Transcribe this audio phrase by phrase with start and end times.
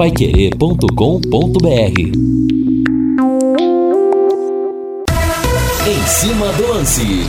[0.00, 2.00] paiquerê.com.br
[5.86, 7.28] Em cima do lance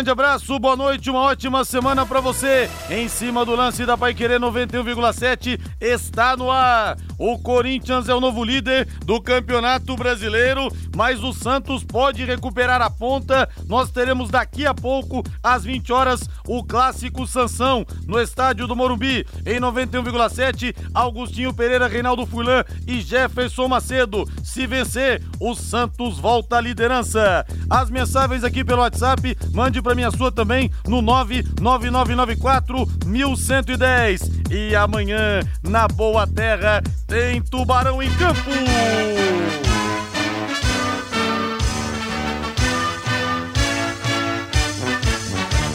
[0.00, 2.70] grande abraço, boa noite, uma ótima semana para você.
[2.88, 6.96] Em cima do lance da Pai Querer 91,7 está no ar.
[7.20, 12.88] O Corinthians é o novo líder do Campeonato Brasileiro, mas o Santos pode recuperar a
[12.88, 13.46] ponta.
[13.68, 19.26] Nós teremos daqui a pouco, às 20 horas, o clássico Sansão no estádio do Morumbi.
[19.44, 24.26] Em 91,7, Augustinho Pereira, Reinaldo Fulan e Jefferson Macedo.
[24.42, 27.44] Se vencer, o Santos volta à liderança.
[27.68, 34.40] As mensagens aqui pelo WhatsApp, mande para mim a sua também no 99994 1110.
[34.50, 38.50] E amanhã, na Boa Terra, tem Tubarão em campo.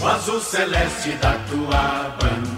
[0.02, 2.55] O azul celeste da tua bandeira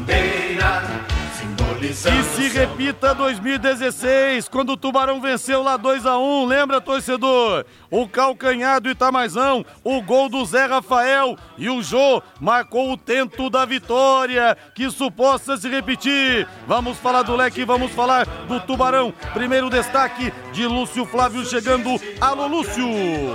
[1.89, 7.65] e se repita 2016, quando o Tubarão venceu lá 2 a 1 lembra, torcedor?
[7.89, 13.49] O calcanhar do Itamazão, o gol do Zé Rafael e o Jô marcou o tento
[13.49, 14.57] da vitória.
[14.75, 16.45] Que isso possa se repetir.
[16.67, 19.13] Vamos falar do leque, vamos falar do Tubarão.
[19.33, 21.89] Primeiro destaque de Lúcio Flávio chegando.
[22.19, 22.85] Alô, Lúcio!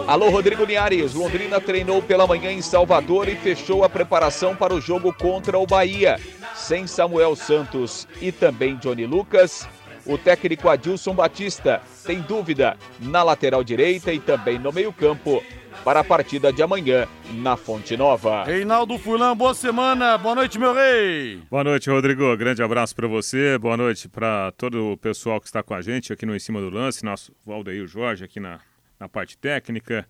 [0.06, 1.14] Alô, Rodrigo Linhares.
[1.14, 5.66] Londrina treinou pela manhã em Salvador e fechou a preparação para o jogo contra o
[5.66, 6.20] Bahia.
[6.54, 9.68] Sem Samuel Santos e também Johnny Lucas.
[10.04, 15.40] O técnico Adilson Batista tem dúvida na lateral direita e também no meio-campo
[15.84, 18.42] para a partida de amanhã na Fonte Nova.
[18.42, 20.18] Reinaldo Furlan, boa semana.
[20.18, 21.40] Boa noite, meu rei.
[21.48, 22.36] Boa noite, Rodrigo.
[22.36, 23.56] Grande abraço para você.
[23.58, 26.60] Boa noite para todo o pessoal que está com a gente aqui no Em Cima
[26.60, 28.58] do Lance, nosso Valdeir Jorge aqui na,
[28.98, 30.04] na parte técnica,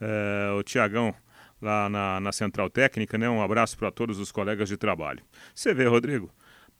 [0.00, 1.14] é, o Tiagão
[1.60, 3.28] lá na, na Central Técnica, né?
[3.28, 5.22] Um abraço para todos os colegas de trabalho.
[5.54, 6.30] Você vê, Rodrigo,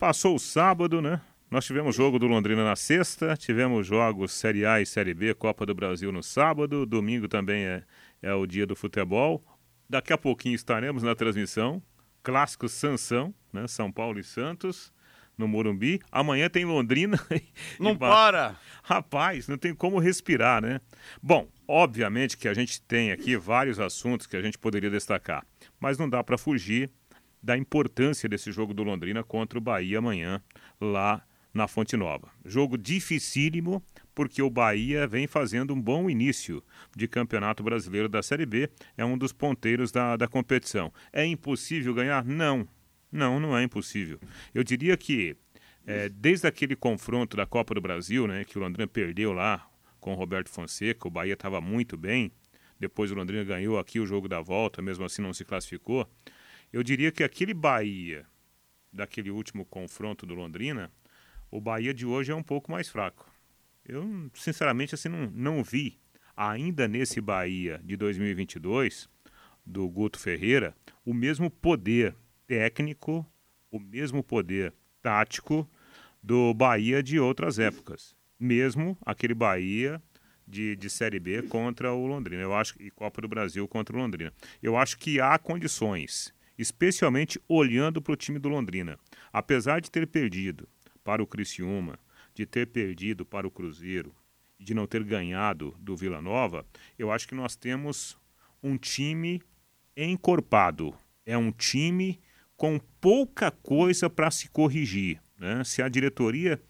[0.04, 1.18] Passou o sábado, né?
[1.50, 5.64] Nós tivemos jogo do Londrina na sexta, tivemos jogos Série A e Série B, Copa
[5.64, 7.82] do Brasil no sábado, domingo também é,
[8.20, 9.42] é o dia do futebol.
[9.88, 11.82] Daqui a pouquinho estaremos na transmissão.
[12.22, 13.66] Clássico Sansão, né?
[13.66, 14.92] São Paulo e Santos,
[15.38, 16.02] no Morumbi.
[16.12, 17.18] Amanhã tem Londrina.
[17.80, 18.56] Não para!
[18.82, 20.82] Rapaz, não tem como respirar, né?
[21.22, 25.46] Bom, obviamente que a gente tem aqui vários assuntos que a gente poderia destacar,
[25.80, 26.90] mas não dá para fugir
[27.44, 30.42] da importância desse jogo do Londrina contra o Bahia amanhã,
[30.80, 31.22] lá
[31.52, 32.30] na Fonte Nova.
[32.42, 33.84] Jogo dificílimo,
[34.14, 36.64] porque o Bahia vem fazendo um bom início
[36.96, 40.90] de Campeonato Brasileiro da Série B, é um dos ponteiros da, da competição.
[41.12, 42.24] É impossível ganhar?
[42.24, 42.66] Não,
[43.12, 44.18] não, não é impossível.
[44.54, 45.36] Eu diria que
[45.86, 49.68] é, desde aquele confronto da Copa do Brasil, né, que o Londrina perdeu lá
[50.00, 52.32] com o Roberto Fonseca, o Bahia estava muito bem,
[52.80, 56.08] depois o Londrina ganhou aqui o jogo da volta, mesmo assim não se classificou.
[56.74, 58.26] Eu diria que aquele Bahia,
[58.92, 60.90] daquele último confronto do Londrina,
[61.48, 63.32] o Bahia de hoje é um pouco mais fraco.
[63.86, 66.00] Eu, sinceramente, assim, não, não vi
[66.36, 69.08] ainda nesse Bahia de 2022,
[69.64, 70.74] do Guto Ferreira,
[71.06, 72.12] o mesmo poder
[72.44, 73.24] técnico,
[73.70, 75.70] o mesmo poder tático
[76.20, 78.16] do Bahia de outras épocas.
[78.36, 80.02] Mesmo aquele Bahia
[80.44, 82.42] de, de Série B contra o Londrina.
[82.42, 84.32] Eu acho e Copa do Brasil contra o Londrina.
[84.60, 88.98] Eu acho que há condições especialmente olhando para o time do Londrina.
[89.32, 90.68] Apesar de ter perdido
[91.02, 91.98] para o Criciúma,
[92.34, 94.14] de ter perdido para o Cruzeiro
[94.58, 96.66] de não ter ganhado do Vila Nova,
[96.98, 98.16] eu acho que nós temos
[98.62, 99.42] um time
[99.96, 100.94] encorpado.
[101.26, 102.20] É um time
[102.56, 105.20] com pouca coisa para se corrigir.
[105.38, 105.62] Né?
[105.64, 106.60] Se a diretoria,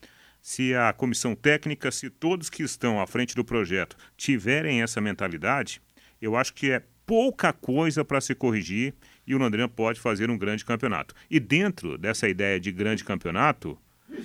[0.40, 5.80] se a comissão técnica, se todos que estão à frente do projeto tiverem essa mentalidade,
[6.20, 8.94] eu acho que é pouca coisa para se corrigir
[9.26, 11.14] e o Londrina pode fazer um grande campeonato.
[11.30, 13.78] E dentro dessa ideia de grande campeonato,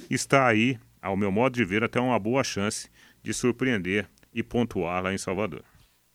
[0.09, 2.89] está aí, ao meu modo de ver, até uma boa chance
[3.23, 5.63] de surpreender e pontuar lá em Salvador.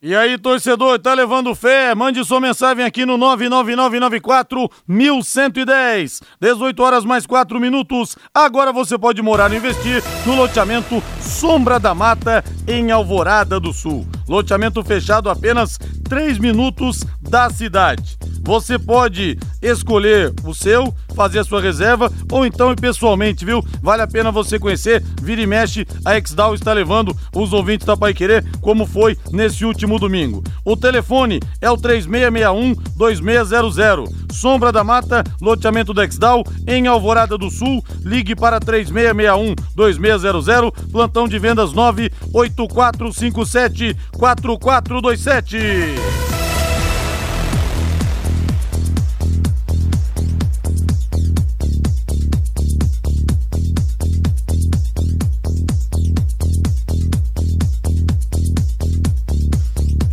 [0.07, 1.95] E aí, torcedor, tá levando fé?
[1.95, 6.21] Mande sua mensagem aqui no 99994 1110.
[6.39, 8.15] 18 horas mais 4 minutos.
[8.35, 14.07] Agora você pode morar e investir no loteamento Sombra da Mata, em Alvorada do Sul.
[14.29, 15.79] Loteamento fechado apenas
[16.09, 18.17] 3 minutos da cidade.
[18.47, 23.65] Você pode escolher o seu, fazer a sua reserva ou então ir pessoalmente, viu?
[23.83, 25.03] Vale a pena você conhecer.
[25.23, 29.65] Vira e mexe, a Exdal está levando os ouvintes da Pai Querer, como foi nesse
[29.65, 30.45] último domingo.
[30.63, 34.13] O telefone é o 3661-2600.
[34.31, 37.83] Sombra da Mata, loteamento da Exdal, em Alvorada do Sul.
[38.03, 40.91] Ligue para 3661-2600.
[40.91, 46.15] Plantão de vendas 98457 4427.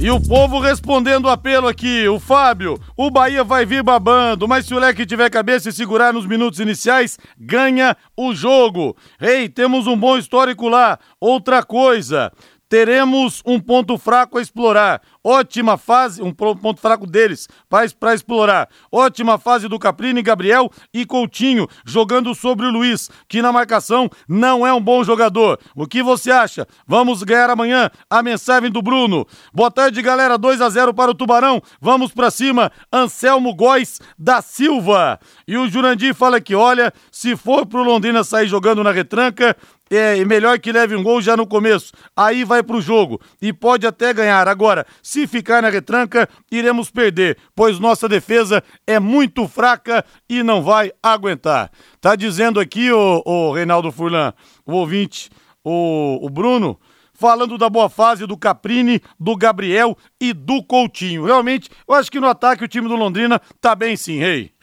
[0.01, 4.65] E o povo respondendo o apelo aqui, o Fábio, o Bahia vai vir babando, mas
[4.65, 8.97] se o leque tiver cabeça e segurar nos minutos iniciais, ganha o jogo.
[9.21, 10.97] Ei, temos um bom histórico lá.
[11.19, 12.31] Outra coisa,
[12.71, 15.01] teremos um ponto fraco a explorar.
[15.23, 18.67] Ótima fase, um ponto fraco deles para explorar.
[18.91, 24.65] Ótima fase do Caprini, Gabriel e Coutinho jogando sobre o Luiz, que na marcação não
[24.65, 25.59] é um bom jogador.
[25.75, 26.67] O que você acha?
[26.87, 29.27] Vamos ganhar amanhã a mensagem do Bruno.
[29.53, 30.37] Boa tarde, galera.
[30.37, 31.61] 2 a 0 para o Tubarão.
[31.79, 32.71] Vamos para cima.
[32.91, 35.19] Anselmo Góes da Silva.
[35.47, 39.55] E o Jurandir fala que, olha, se for pro Londrina sair jogando na retranca,
[39.91, 41.91] é melhor que leve um gol já no começo.
[42.15, 44.47] Aí vai pro jogo e pode até ganhar.
[44.47, 50.63] Agora, se ficar na retranca, iremos perder, pois nossa defesa é muito fraca e não
[50.63, 51.69] vai aguentar.
[51.99, 54.33] Tá dizendo aqui o, o Reinaldo Furlan,
[54.65, 55.29] o ouvinte,
[55.65, 56.79] o, o Bruno,
[57.13, 61.25] falando da boa fase do Caprini, do Gabriel e do Coutinho.
[61.25, 64.53] Realmente, eu acho que no ataque o time do Londrina tá bem sim, rei.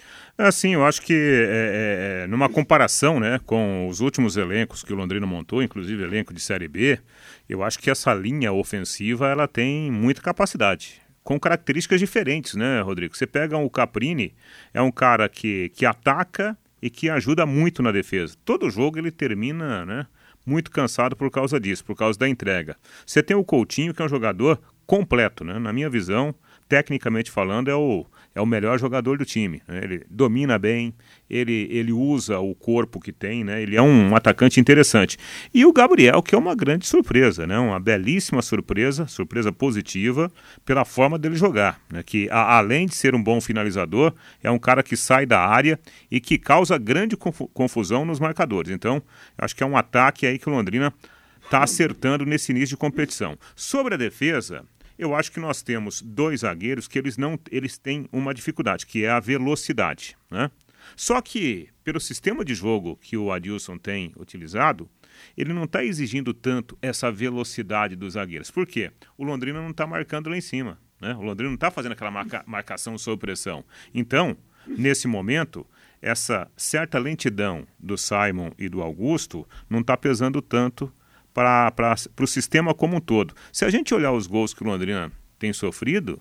[0.40, 4.84] É assim, eu acho que é, é, é, numa comparação né, com os últimos elencos
[4.84, 7.00] que o Londrina montou, inclusive elenco de Série B,
[7.48, 13.16] eu acho que essa linha ofensiva ela tem muita capacidade, com características diferentes, né, Rodrigo?
[13.16, 14.34] Você pega o Caprini,
[14.72, 18.36] é um cara que, que ataca e que ajuda muito na defesa.
[18.44, 20.06] Todo jogo ele termina né,
[20.46, 22.76] muito cansado por causa disso, por causa da entrega.
[23.04, 25.58] Você tem o Coutinho, que é um jogador completo, né?
[25.58, 26.34] Na minha visão,
[26.68, 28.06] tecnicamente falando, é o
[28.38, 29.60] é o melhor jogador do time.
[29.66, 29.80] Né?
[29.82, 30.94] Ele domina bem,
[31.28, 33.60] ele, ele usa o corpo que tem, né?
[33.60, 35.18] ele é um atacante interessante.
[35.52, 37.58] E o Gabriel, que é uma grande surpresa, né?
[37.58, 40.30] uma belíssima surpresa, surpresa positiva,
[40.64, 41.80] pela forma dele jogar.
[41.92, 42.02] Né?
[42.04, 45.78] Que a, além de ser um bom finalizador, é um cara que sai da área
[46.08, 48.70] e que causa grande confusão nos marcadores.
[48.70, 49.02] Então,
[49.36, 50.94] acho que é um ataque aí que o Londrina
[51.44, 53.36] está acertando nesse início de competição.
[53.56, 54.64] Sobre a defesa,
[54.98, 59.04] eu acho que nós temos dois zagueiros que eles não eles têm uma dificuldade, que
[59.04, 60.16] é a velocidade.
[60.30, 60.50] Né?
[60.96, 64.88] Só que, pelo sistema de jogo que o Adilson tem utilizado,
[65.36, 68.50] ele não está exigindo tanto essa velocidade dos zagueiros.
[68.50, 68.90] Por quê?
[69.16, 70.78] O Londrina não está marcando lá em cima.
[71.00, 71.14] Né?
[71.14, 73.64] O Londrina não está fazendo aquela marca, marcação sob pressão.
[73.94, 74.36] Então,
[74.66, 75.66] nesse momento,
[76.00, 80.92] essa certa lentidão do Simon e do Augusto não está pesando tanto
[81.32, 83.34] para o sistema como um todo.
[83.52, 86.20] Se a gente olhar os gols que o Londrina tem sofrido,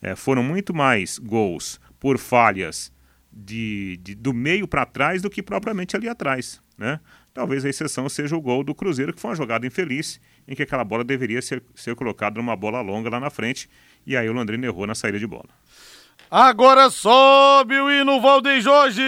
[0.00, 2.92] é, foram muito mais gols por falhas
[3.32, 6.60] de, de do meio para trás do que propriamente ali atrás.
[6.76, 7.00] Né?
[7.32, 10.62] Talvez a exceção seja o gol do Cruzeiro, que foi uma jogada infeliz, em que
[10.62, 13.70] aquela bola deveria ser, ser colocada numa bola longa lá na frente,
[14.04, 15.48] e aí o Londrina errou na saída de bola.
[16.30, 19.02] Agora sobe o hino Valdeir Jorge!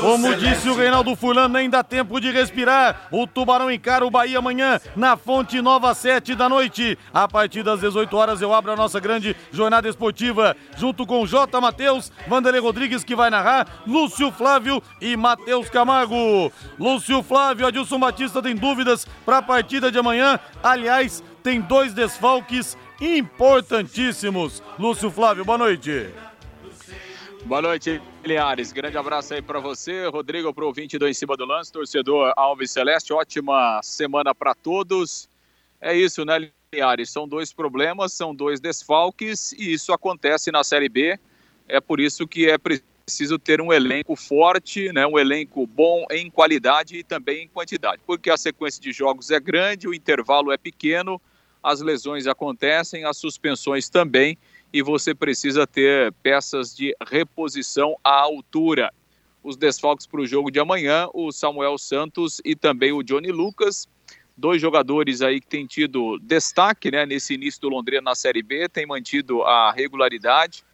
[0.00, 3.08] Como disse o Reinaldo Fulano, nem dá tempo de respirar.
[3.10, 6.96] O Tubarão encara o Bahia amanhã na Fonte Nova, 7 da noite.
[7.12, 11.60] A partir das 18 horas eu abro a nossa grande jornada esportiva junto com J.
[11.60, 16.52] Matheus, Vanderlei Rodrigues que vai narrar, Lúcio Flávio e Matheus Camargo.
[16.78, 20.38] Lúcio Flávio, Adilson Batista tem dúvidas para a partida de amanhã.
[20.62, 24.62] Aliás, tem dois desfalques importantíssimos.
[24.78, 26.08] Lúcio Flávio, boa noite.
[27.44, 28.72] Boa noite, Linhares.
[28.72, 32.34] Grande abraço aí para você, Rodrigo, para o ouvinte do Em Cima do Lance, torcedor
[32.36, 33.10] Alves Celeste.
[33.10, 35.26] Ótima semana para todos.
[35.80, 37.08] É isso, né, Linhares?
[37.08, 41.18] São dois problemas, são dois desfalques e isso acontece na Série B.
[41.66, 46.30] É por isso que é preciso ter um elenco forte, né, um elenco bom em
[46.30, 50.58] qualidade e também em quantidade, porque a sequência de jogos é grande, o intervalo é
[50.58, 51.18] pequeno,
[51.62, 54.36] as lesões acontecem, as suspensões também
[54.72, 58.92] e você precisa ter peças de reposição à altura.
[59.42, 63.88] Os desfalques para o jogo de amanhã, o Samuel Santos e também o Johnny Lucas,
[64.36, 68.68] dois jogadores aí que têm tido destaque né, nesse início do Londrina na Série B,
[68.68, 70.64] têm mantido a regularidade.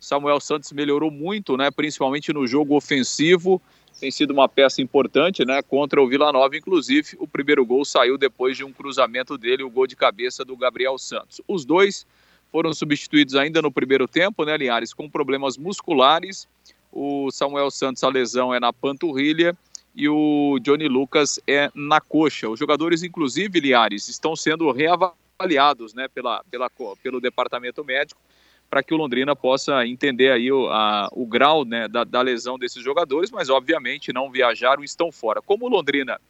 [0.00, 3.60] Samuel Santos melhorou muito, né, principalmente no jogo ofensivo,
[3.98, 8.18] tem sido uma peça importante né, contra o Vila Nova, inclusive o primeiro gol saiu
[8.18, 11.40] depois de um cruzamento dele, o gol de cabeça do Gabriel Santos.
[11.48, 12.06] Os dois
[12.50, 16.48] foram substituídos ainda no primeiro tempo, né, Linhares, com problemas musculares.
[16.92, 19.56] O Samuel Santos, a lesão é na panturrilha
[19.94, 22.48] e o Johnny Lucas é na coxa.
[22.48, 26.70] Os jogadores, inclusive, Linhares, estão sendo reavaliados né, pela, pela,
[27.02, 28.20] pelo departamento médico
[28.68, 32.58] para que o Londrina possa entender aí o, a, o grau né, da, da, lesão
[32.58, 35.40] desses jogadores, mas obviamente não viajaram e estão fora.
[35.40, 36.20] Como o Londrina,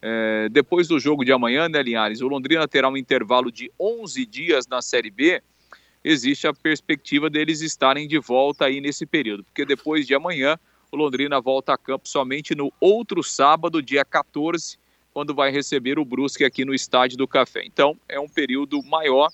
[0.00, 4.24] é, depois do jogo de amanhã, né, Linhares, o Londrina terá um intervalo de 11
[4.26, 5.42] dias na Série B,
[6.04, 10.58] existe a perspectiva deles estarem de volta aí nesse período, porque depois de amanhã
[10.94, 14.78] O Londrina volta a campo somente no outro sábado, dia 14,
[15.12, 17.64] quando vai receber o Brusque aqui no Estádio do Café.
[17.64, 19.28] Então, é um período maior.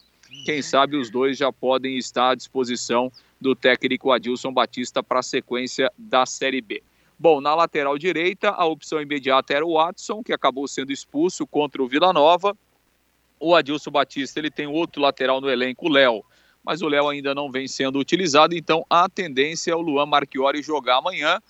[0.47, 5.23] Quem sabe os dois já podem estar à disposição do técnico Adilson Batista para a
[5.23, 6.83] sequência da Série B.
[7.19, 11.83] Bom, na lateral direita, a opção imediata era o Watson, que acabou sendo expulso contra
[11.83, 12.57] o Vila Nova.
[13.39, 16.25] O Adilson Batista ele tem outro lateral no elenco, o Léo,
[16.65, 20.63] mas o Léo ainda não vem sendo utilizado, então a tendência é o Luan Marchiori
[20.63, 21.41] jogar amanhã.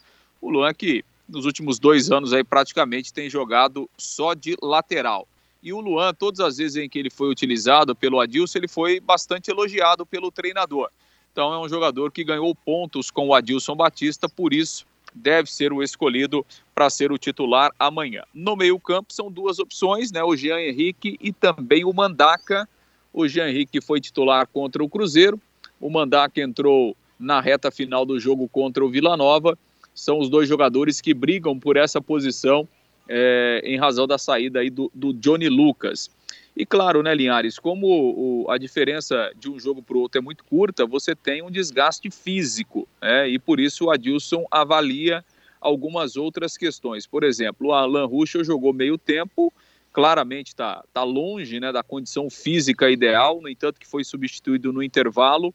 [0.40, 5.26] O Luan que nos últimos dois anos aí praticamente tem jogado só de lateral.
[5.62, 8.98] E o Luan, todas as vezes em que ele foi utilizado pelo Adilson, ele foi
[8.98, 10.88] bastante elogiado pelo treinador.
[11.32, 15.72] Então é um jogador que ganhou pontos com o Adilson Batista, por isso deve ser
[15.72, 18.22] o escolhido para ser o titular amanhã.
[18.32, 20.22] No meio-campo são duas opções, né?
[20.22, 22.68] O Jean Henrique e também o Mandaca.
[23.12, 25.40] O Jean Henrique foi titular contra o Cruzeiro.
[25.80, 29.58] O Mandaca entrou na reta final do jogo contra o Vila Nova.
[29.94, 32.66] São os dois jogadores que brigam por essa posição
[33.08, 36.10] é, em razão da saída aí do, do Johnny Lucas.
[36.56, 40.22] E claro, né, Linhares, como o, a diferença de um jogo para o outro é
[40.22, 43.28] muito curta, você tem um desgaste físico, né?
[43.28, 45.24] e por isso o Adilson avalia
[45.60, 47.06] algumas outras questões.
[47.06, 49.52] Por exemplo, o Alan Ruschel jogou meio tempo,
[49.92, 54.82] claramente está tá longe né, da condição física ideal, no entanto que foi substituído no
[54.82, 55.54] intervalo.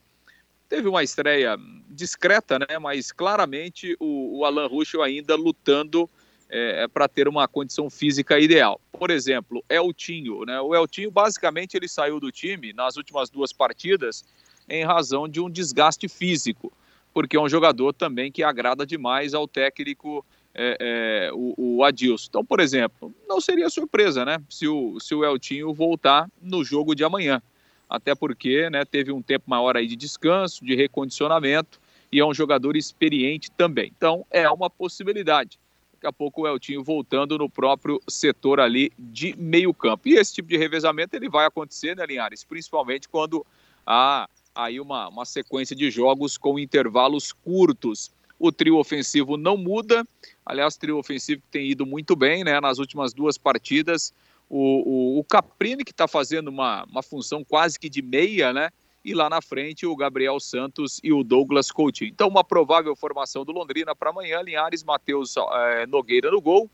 [0.67, 1.57] Teve uma estreia
[1.89, 6.09] discreta, né, mas claramente o, o Alan Ruschel ainda lutando
[6.49, 8.79] é, é para ter uma condição física ideal.
[8.91, 10.59] Por exemplo, Eltinho, né?
[10.61, 14.23] O Eltinho basicamente ele saiu do time nas últimas duas partidas
[14.67, 16.71] em razão de um desgaste físico,
[17.13, 20.25] porque é um jogador também que agrada demais ao técnico
[20.55, 22.27] é, é, o, o, Adilson.
[22.29, 24.41] Então, por exemplo, não seria surpresa, né?
[24.49, 27.41] Se o, se o Eltinho voltar no jogo de amanhã.
[27.89, 31.79] Até porque né, teve um tempo maior aí de descanso, de recondicionamento,
[32.11, 33.91] e é um jogador experiente também.
[33.95, 35.59] Então, é uma possibilidade.
[35.93, 40.07] Daqui a pouco o Eltinho voltando no próprio setor ali de meio campo.
[40.07, 42.43] E esse tipo de revezamento ele vai acontecer, né, Linhares?
[42.43, 43.45] Principalmente quando
[43.85, 48.11] há aí uma, uma sequência de jogos com intervalos curtos.
[48.39, 50.05] O trio ofensivo não muda.
[50.45, 52.59] Aliás, trio ofensivo tem ido muito bem, né?
[52.61, 54.13] Nas últimas duas partidas.
[54.49, 58.69] O, o, o Caprini, que está fazendo uma, uma função quase que de meia, né?
[59.05, 62.09] e lá na frente o Gabriel Santos e o Douglas Coutinho.
[62.09, 66.67] Então, uma provável formação do Londrina para amanhã: Linhares, Matheus é, Nogueira no gol,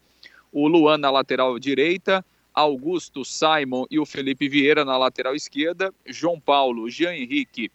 [0.52, 6.40] o Luan na lateral direita, Augusto, Simon e o Felipe Vieira na lateral esquerda, João
[6.40, 7.70] Paulo, Jean Henrique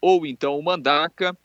[0.00, 1.36] ou então o Mandaca,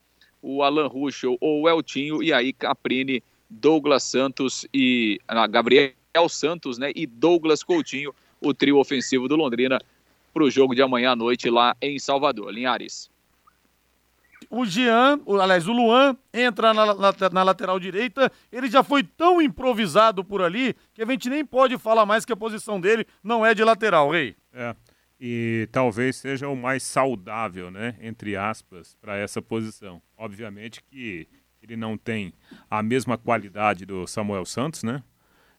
[0.41, 5.93] o Alan Ruschel ou o Eltinho, e aí Caprini, Douglas Santos e ah, Gabriel
[6.29, 6.91] Santos, né?
[6.95, 9.79] E Douglas Coutinho, o trio ofensivo do Londrina
[10.33, 12.51] para o jogo de amanhã à noite lá em Salvador.
[12.51, 13.09] Linhares.
[14.49, 18.31] O Jean, aliás, o Luan entra na, na, na, lateral direita.
[18.51, 22.33] Ele já foi tão improvisado por ali que a gente nem pode falar mais que
[22.33, 24.35] a posição dele não é de lateral, Rei.
[24.53, 24.75] É.
[25.19, 27.95] E talvez seja o mais saudável, né?
[28.01, 30.01] Entre aspas, para essa posição.
[30.17, 31.27] Obviamente que
[31.65, 32.33] ele não tem
[32.69, 35.03] a mesma qualidade do Samuel Santos, né?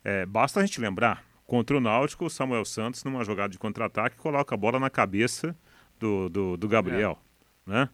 [0.04, 4.16] É, basta a gente lembrar, Contra o Náutico, o Samuel Santos, numa jogada de contra-ataque,
[4.16, 5.56] coloca a bola na cabeça
[5.98, 7.18] do, do, do Gabriel.
[7.68, 7.70] É.
[7.70, 7.88] Né?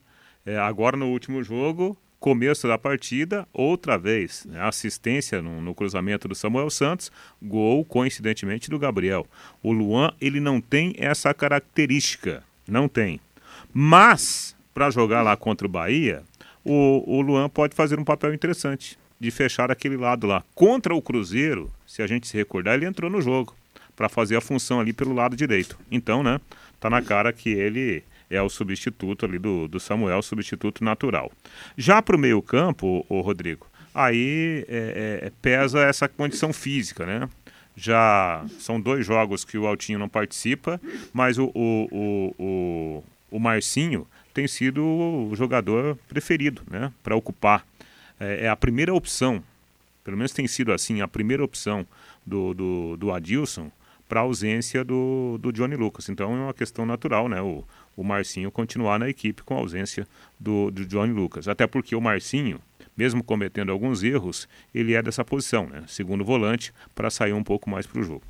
[0.47, 4.59] É, agora, no último jogo, começo da partida, outra vez, né?
[4.62, 9.26] assistência no, no, cruzamento do Samuel Santos, gol, coincidentemente, do Gabriel.
[9.62, 13.21] O Luan, ele não tem essa característica, não tem.
[13.71, 16.23] Mas, para jogar lá contra o Bahia,
[16.64, 20.42] o, o Luan pode fazer um papel interessante de fechar aquele lado lá.
[20.54, 23.54] Contra o Cruzeiro, se a gente se recordar, ele entrou no jogo
[23.95, 25.78] para fazer a função ali pelo lado direito.
[25.90, 26.40] Então, né,
[26.81, 31.31] tá na cara que ele é o substituto ali do, do Samuel, substituto natural.
[31.76, 37.28] Já para o meio campo, o Rodrigo, aí é, é, pesa essa condição física, né?
[37.76, 40.81] Já são dois jogos que o Altinho não participa,
[41.12, 46.93] mas o, o, o, o, o Marcinho tem sido o jogador preferido, né?
[47.03, 47.67] Para ocupar
[48.19, 49.43] é, é a primeira opção,
[50.05, 51.87] pelo menos tem sido assim, a primeira opção
[52.25, 53.71] do, do, do Adilson
[54.09, 56.09] para a ausência do, do Johnny Lucas.
[56.09, 57.41] Então é uma questão natural, né?
[57.41, 57.65] O,
[57.97, 60.07] o Marcinho continuar na equipe com a ausência
[60.39, 61.49] do, do Johnny Lucas.
[61.49, 62.61] Até porque o Marcinho,
[62.97, 65.85] mesmo cometendo alguns erros, ele é dessa posição, né?
[65.87, 68.23] Segundo volante, para sair um pouco mais para o jogo.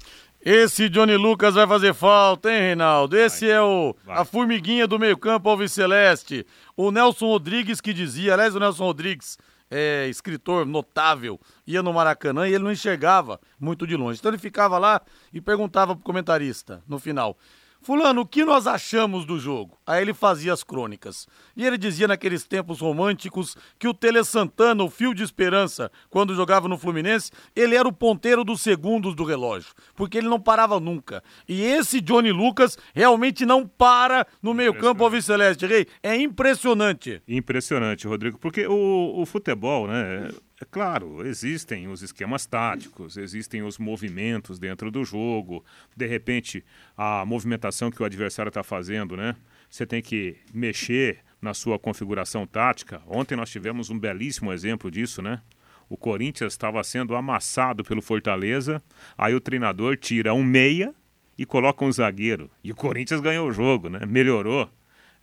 [0.45, 3.17] Esse Johnny Lucas vai fazer falta, hein, Reinaldo?
[3.17, 6.45] Esse vai, é o a formiguinha do meio-campo Alves Celeste.
[6.77, 9.39] O Nelson Rodrigues que dizia, aliás, o Nelson Rodrigues
[9.71, 14.19] é, escritor notável, ia no Maracanã e ele não enxergava muito de longe.
[14.19, 15.01] Então ele ficava lá
[15.33, 17.39] e perguntava pro comentarista no final:
[17.83, 19.77] Fulano, o que nós achamos do jogo?
[19.85, 21.27] Aí ele fazia as crônicas.
[21.57, 26.35] E ele dizia naqueles tempos românticos que o Tele Santana, o fio de esperança, quando
[26.35, 30.79] jogava no Fluminense, ele era o ponteiro dos segundos do relógio, porque ele não parava
[30.79, 31.23] nunca.
[31.49, 35.67] E esse Johnny Lucas realmente não para no meio-campo ao Viceleste.
[35.67, 37.21] Rei, é impressionante.
[37.27, 40.29] Impressionante, Rodrigo, porque o, o futebol, né?
[40.29, 45.65] É claro, existem os esquemas táticos, existem os movimentos dentro do jogo,
[45.97, 46.65] de repente
[46.97, 49.35] a movimentação que o adversário está fazendo, né?
[49.69, 53.03] Você tem que mexer na sua configuração tática.
[53.07, 55.41] Ontem nós tivemos um belíssimo exemplo disso, né?
[55.89, 58.83] O Corinthians estava sendo amassado pelo Fortaleza,
[59.17, 60.95] aí o treinador tira um meia
[61.37, 62.51] e coloca um zagueiro.
[62.63, 64.01] E o Corinthians ganhou o jogo, né?
[64.07, 64.71] Melhorou.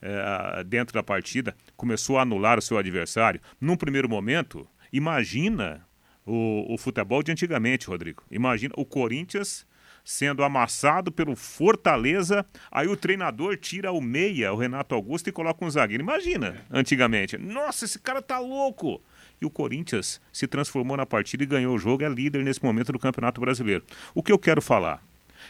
[0.01, 3.41] É, dentro da partida, começou a anular o seu adversário.
[3.59, 5.85] Num primeiro momento, Imagina
[6.25, 8.23] o, o futebol de antigamente, Rodrigo.
[8.31, 9.65] Imagina o Corinthians
[10.03, 15.63] sendo amassado pelo Fortaleza, aí o treinador tira o meia, o Renato Augusto, e coloca
[15.63, 16.01] um zagueiro.
[16.01, 17.37] Imagina, antigamente.
[17.37, 19.01] Nossa, esse cara tá louco!
[19.41, 22.91] E o Corinthians se transformou na partida e ganhou o jogo, é líder nesse momento
[22.91, 23.83] do Campeonato Brasileiro.
[24.13, 25.01] O que eu quero falar?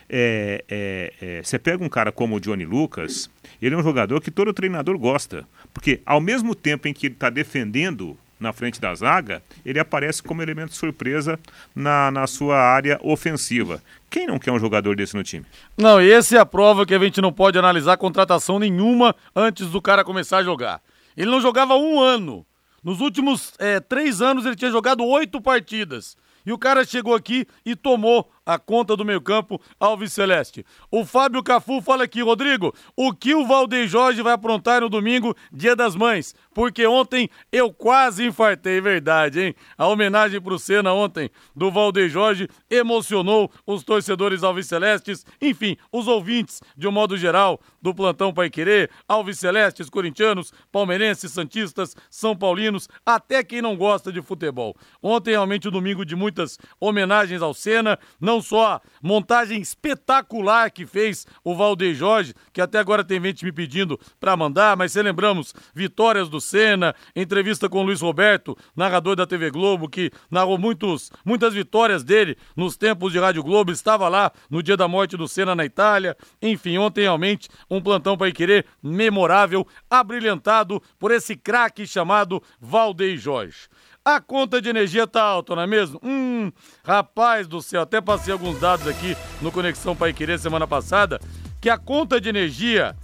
[0.08, 3.30] É, é, é, você pega um cara como o Johnny Lucas,
[3.62, 5.48] ele é um jogador que todo treinador gosta.
[5.74, 10.24] Porque ao mesmo tempo em que ele está defendendo na frente da zaga, ele aparece
[10.24, 11.40] como elemento surpresa
[11.76, 13.82] na, na sua área ofensiva.
[14.10, 15.46] Quem não quer um jogador desse no time?
[15.78, 19.68] Não, e essa é a prova que a gente não pode analisar contratação nenhuma antes
[19.68, 20.82] do cara começar a jogar.
[21.18, 22.46] Ele não jogava um ano.
[22.84, 26.18] Nos últimos é, três anos ele tinha jogado oito partidas.
[26.46, 30.66] E o cara chegou aqui e tomou a conta do meio-campo Alves Celeste.
[30.90, 35.36] O Fábio Cafu fala aqui, Rodrigo, o que o Valdeir Jorge vai aprontar no domingo,
[35.54, 36.34] dia das mães?
[36.52, 39.56] Porque ontem eu quase infartei, verdade, hein?
[39.78, 46.08] A homenagem pro Senna ontem do Valdeir Jorge emocionou os torcedores Alves Celestes, enfim, os
[46.08, 52.36] ouvintes, de um modo geral, do plantão Pai Querer, Alves Celestes, corintianos, palmeirenses, santistas, são
[52.36, 54.76] paulinos, até quem não gosta de futebol.
[55.04, 60.86] Ontem realmente um domingo de muitas homenagens ao Senna, não não só montagem espetacular que
[60.86, 65.02] fez o Valdeir Jorge, que até agora tem gente me pedindo para mandar, mas se
[65.02, 70.58] lembramos vitórias do Senna, entrevista com o Luiz Roberto, narrador da TV Globo, que narrou
[70.58, 75.18] muitos, muitas vitórias dele nos tempos de Rádio Globo, estava lá no dia da morte
[75.18, 76.16] do Senna na Itália.
[76.42, 83.68] Enfim, ontem realmente um plantão para querer memorável, abrilhantado por esse craque chamado Valdeir Jorge.
[84.04, 86.00] A conta de energia tá alta, não é mesmo?
[86.04, 86.52] Hum,
[86.84, 91.20] rapaz do céu, até passei alguns dados aqui no Conexão Pai Querer semana passada,
[91.62, 92.96] que a conta de energia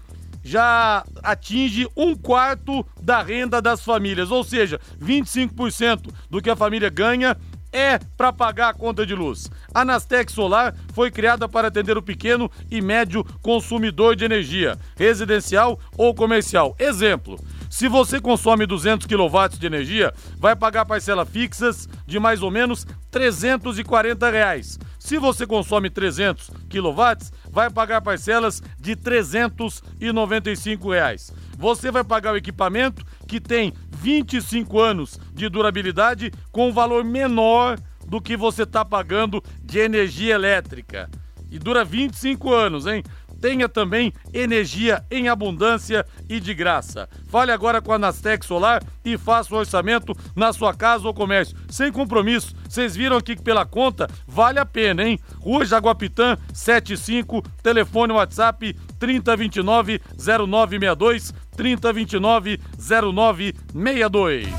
[0.44, 6.90] já atinge um quarto da renda das famílias, ou seja, 25% do que a família
[6.90, 7.36] ganha
[7.74, 9.52] é para pagar a conta de luz.
[9.74, 15.78] A Nastec Solar foi criada para atender o pequeno e médio consumidor de energia, residencial
[15.98, 16.74] ou comercial.
[16.80, 17.38] Exemplo:
[17.76, 22.88] se você consome 200 kW de energia, vai pagar parcelas fixas de mais ou menos
[23.12, 24.80] 340 reais.
[24.98, 27.02] Se você consome 300 kW,
[27.52, 31.34] vai pagar parcelas de 395 reais.
[31.58, 37.78] Você vai pagar o equipamento que tem 25 anos de durabilidade com um valor menor
[38.08, 41.10] do que você está pagando de energia elétrica.
[41.52, 43.04] E dura 25 anos, hein?
[43.46, 47.08] Tenha também energia em abundância e de graça.
[47.28, 51.56] Fale agora com a Nastec Solar e faça o orçamento na sua casa ou comércio,
[51.70, 52.56] sem compromisso.
[52.68, 55.20] Vocês viram aqui que pela conta vale a pena, hein?
[55.42, 64.50] Rua Jaguapitã 75, telefone WhatsApp 3029 0962 3029 0962.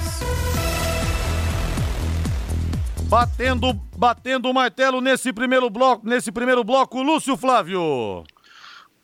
[3.09, 8.25] Batendo, batendo o martelo nesse primeiro bloco, nesse primeiro bloco, Lúcio Flávio.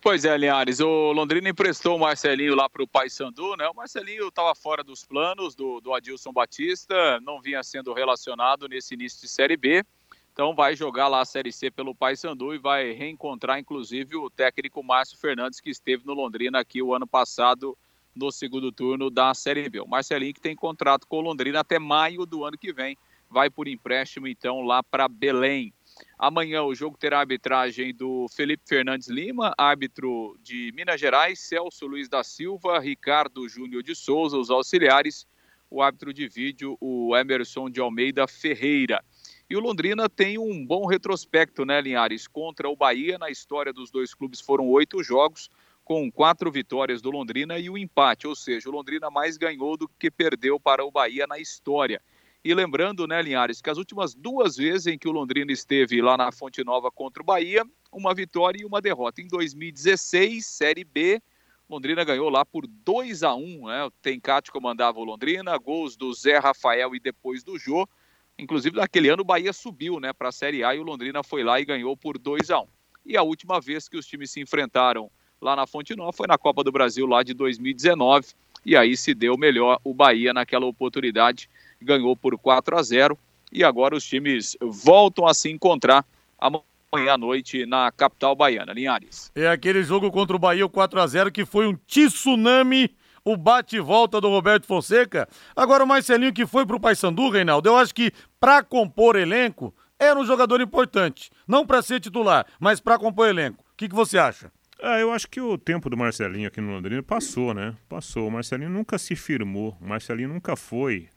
[0.03, 3.69] Pois é, Linhares, o Londrina emprestou o Marcelinho lá para o Paysandu, né?
[3.69, 8.95] O Marcelinho estava fora dos planos do, do Adilson Batista, não vinha sendo relacionado nesse
[8.95, 9.85] início de Série B,
[10.33, 14.83] então vai jogar lá a Série C pelo Paysandu e vai reencontrar, inclusive, o técnico
[14.83, 17.79] Márcio Fernandes, que esteve no Londrina aqui o ano passado
[18.13, 19.83] no segundo turno da Série B.
[19.83, 22.99] O Marcelinho que tem contrato com o Londrina até maio do ano que vem,
[23.31, 25.73] vai por empréstimo então lá para Belém.
[26.19, 31.87] Amanhã o jogo terá a arbitragem do Felipe Fernandes Lima, árbitro de Minas Gerais, Celso
[31.87, 35.27] Luiz da Silva, Ricardo Júnior de Souza, os auxiliares,
[35.71, 39.03] o árbitro de vídeo, o Emerson de Almeida Ferreira.
[39.49, 42.27] E o Londrina tem um bom retrospecto, né, Linhares?
[42.27, 45.51] Contra o Bahia, na história dos dois clubes foram oito jogos,
[45.85, 49.89] com quatro vitórias do Londrina e um empate, ou seja, o Londrina mais ganhou do
[49.89, 52.01] que perdeu para o Bahia na história.
[52.45, 56.17] E lembrando, né, Linhares, que as últimas duas vezes em que o Londrina esteve lá
[56.17, 59.21] na Fonte Nova contra o Bahia, uma vitória e uma derrota.
[59.21, 61.23] Em 2016, Série B,
[61.71, 63.85] Londrina ganhou lá por 2 a 1 né?
[63.85, 67.89] O Tencate comandava o Londrina, gols do Zé Rafael e depois do Jô.
[68.37, 71.45] Inclusive, naquele ano, o Bahia subiu né, para a Série A e o Londrina foi
[71.45, 72.67] lá e ganhou por 2 a 1
[73.07, 75.09] E a última vez que os times se enfrentaram
[75.41, 78.35] lá na Fonte Nova foi na Copa do Brasil lá de 2019.
[78.65, 81.49] E aí se deu melhor o Bahia naquela oportunidade
[81.83, 83.19] ganhou por 4 a 0
[83.53, 86.05] e agora os times voltam a se encontrar
[86.39, 89.31] amanhã à noite na capital baiana, Linhares.
[89.35, 93.37] É aquele jogo contra o Bahia, o 4 a 0 que foi um tsunami o
[93.37, 95.29] bate-volta do Roberto Fonseca.
[95.55, 100.19] Agora o Marcelinho que foi pro Paysandu, Reinaldo, eu acho que para compor elenco era
[100.19, 103.63] um jogador importante, não para ser titular, mas para compor elenco.
[103.73, 104.51] O que, que você acha?
[104.83, 107.73] Ah, eu acho que o tempo do Marcelinho aqui no Londrina passou, né?
[107.89, 108.27] Passou.
[108.27, 109.77] O Marcelinho nunca se firmou.
[109.81, 111.09] O Marcelinho nunca foi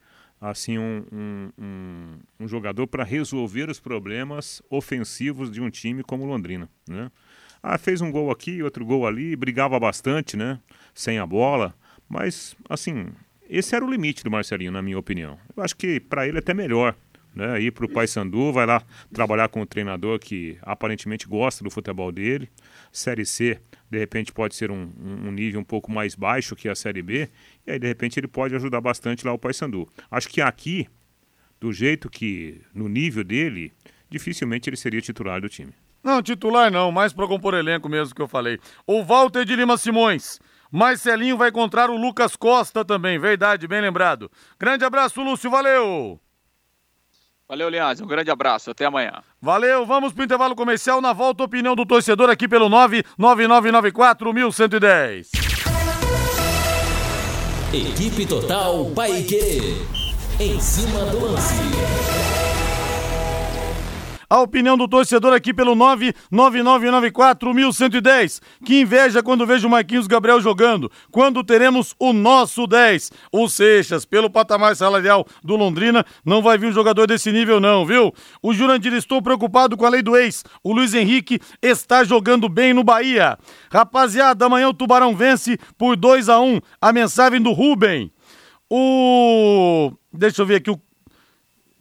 [0.50, 6.26] assim um, um, um, um jogador para resolver os problemas ofensivos de um time como
[6.26, 7.12] Londrina, né?
[7.62, 10.60] Ah, fez um gol aqui, outro gol ali, brigava bastante, né?
[10.94, 11.74] Sem a bola,
[12.08, 13.08] mas assim,
[13.50, 15.38] esse era o limite do Marcelinho, na minha opinião.
[15.56, 16.96] Eu acho que para ele é até melhor,
[17.36, 17.62] né?
[17.62, 18.82] Ir para o Paysandu, vai lá
[19.14, 22.50] trabalhar com o treinador que aparentemente gosta do futebol dele.
[22.92, 23.60] Série C,
[23.92, 27.30] de repente, pode ser um, um nível um pouco mais baixo que a Série B.
[27.68, 29.88] E aí, de repente, ele pode ajudar bastante lá o Paysandu.
[30.10, 30.88] Acho que aqui,
[31.60, 33.74] do jeito que, no nível dele,
[34.10, 35.74] dificilmente ele seria titular do time.
[36.02, 38.60] Não, titular não, mais para compor elenco mesmo que eu falei.
[38.86, 40.40] O Walter de Lima Simões.
[40.72, 44.30] Marcelinho vai encontrar o Lucas Costa também, verdade, bem lembrado.
[44.60, 46.20] Grande abraço, Lúcio, valeu!
[47.48, 48.02] Valeu, Linhares.
[48.02, 48.72] Um grande abraço.
[48.72, 49.22] Até amanhã.
[49.42, 49.86] Valeu.
[49.86, 51.00] Vamos para o intervalo comercial.
[51.00, 55.30] Na volta, opinião do torcedor aqui pelo 99994 1110.
[57.72, 59.78] Equipe Total Paique.
[60.40, 62.25] Em cima do lance.
[64.30, 68.42] A opinião do torcedor aqui pelo 99994-1110.
[68.64, 70.92] Que inveja quando vejo o Marquinhos Gabriel jogando.
[71.12, 73.12] Quando teremos o nosso 10.
[73.32, 77.86] O Seixas, pelo patamar salarial do Londrina, não vai vir um jogador desse nível, não,
[77.86, 78.14] viu?
[78.42, 80.44] O Jurandir, estou preocupado com a lei do ex.
[80.64, 83.38] O Luiz Henrique está jogando bem no Bahia.
[83.72, 88.12] Rapaziada, amanhã o Tubarão vence por 2 a 1 A mensagem do Rubem.
[88.70, 89.92] O.
[90.12, 90.82] Deixa eu ver aqui o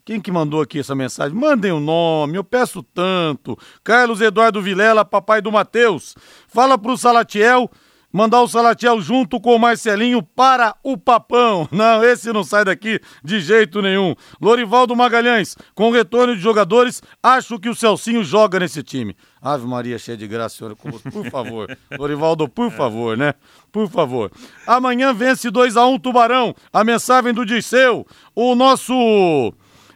[0.04, 1.36] quem que mandou aqui essa mensagem?
[1.36, 3.58] Mandem o um nome, eu peço tanto.
[3.82, 6.14] Carlos Eduardo Vilela, papai do Matheus.
[6.46, 7.70] Fala pro Salatiel
[8.14, 11.68] mandar o Salatiel junto com o Marcelinho para o Papão.
[11.72, 14.14] Não, esse não sai daqui de jeito nenhum.
[14.40, 19.16] Lorivaldo Magalhães, com retorno de jogadores, acho que o Celcinho joga nesse time.
[19.42, 21.76] Ave Maria, cheia de graça, senhora, por favor.
[21.98, 23.34] Lorivaldo, por favor, né?
[23.72, 24.30] Por favor.
[24.64, 26.54] Amanhã vence 2 a 1 um, Tubarão.
[26.72, 28.06] A mensagem do Disseu.
[28.32, 29.52] O nosso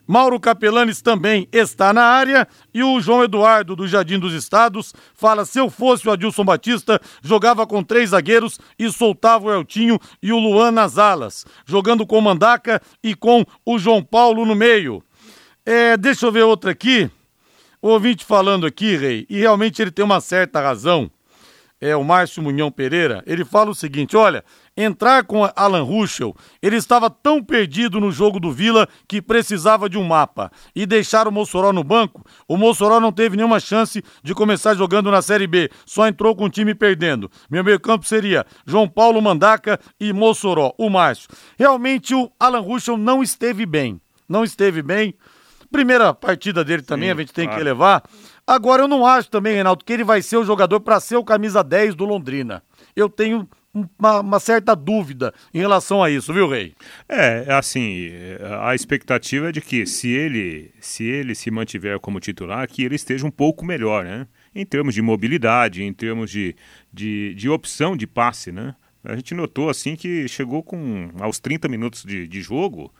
[0.08, 5.44] Mauro Capelanes também está na área e o João Eduardo do Jardim dos Estados fala:
[5.44, 10.32] se eu fosse o Adilson Batista, jogava com três zagueiros e soltava o Eltinho e
[10.32, 15.04] o Luan nas alas, jogando com o Mandaca e com o João Paulo no meio.
[15.66, 17.10] É, deixa eu ver outra aqui.
[17.82, 21.10] O ouvinte falando aqui, Rei, e realmente ele tem uma certa razão.
[21.80, 23.22] É o Márcio Munhão Pereira.
[23.26, 24.42] Ele fala o seguinte: olha,
[24.78, 29.98] entrar com Alan Ruschel, ele estava tão perdido no jogo do Vila que precisava de
[29.98, 30.52] um mapa.
[30.74, 35.10] E deixar o Mossoró no banco, o Mossoró não teve nenhuma chance de começar jogando
[35.10, 37.28] na Série B, só entrou com o time perdendo.
[37.50, 41.28] Meu meio campo seria João Paulo Mandaca e Mossoró, o Márcio.
[41.58, 45.14] Realmente o Alan Ruschel não esteve bem, não esteve bem.
[45.72, 47.58] Primeira partida dele também, Sim, a gente tem claro.
[47.58, 48.02] que levar.
[48.46, 51.24] Agora, eu não acho também, Reinaldo, que ele vai ser o jogador para ser o
[51.24, 52.62] camisa 10 do Londrina.
[52.96, 53.46] Eu tenho
[53.98, 56.74] uma, uma, certa dúvida em relação a isso, viu, Rei?
[57.08, 58.10] É, assim,
[58.62, 62.94] a expectativa é de que se ele se ele se mantiver como titular, que ele
[62.94, 64.26] esteja um pouco melhor, né?
[64.54, 66.54] Em termos de mobilidade, em termos de,
[66.92, 68.74] de, de opção de passe, né?
[69.04, 72.92] A gente notou assim que chegou com aos 30 minutos de, de jogo,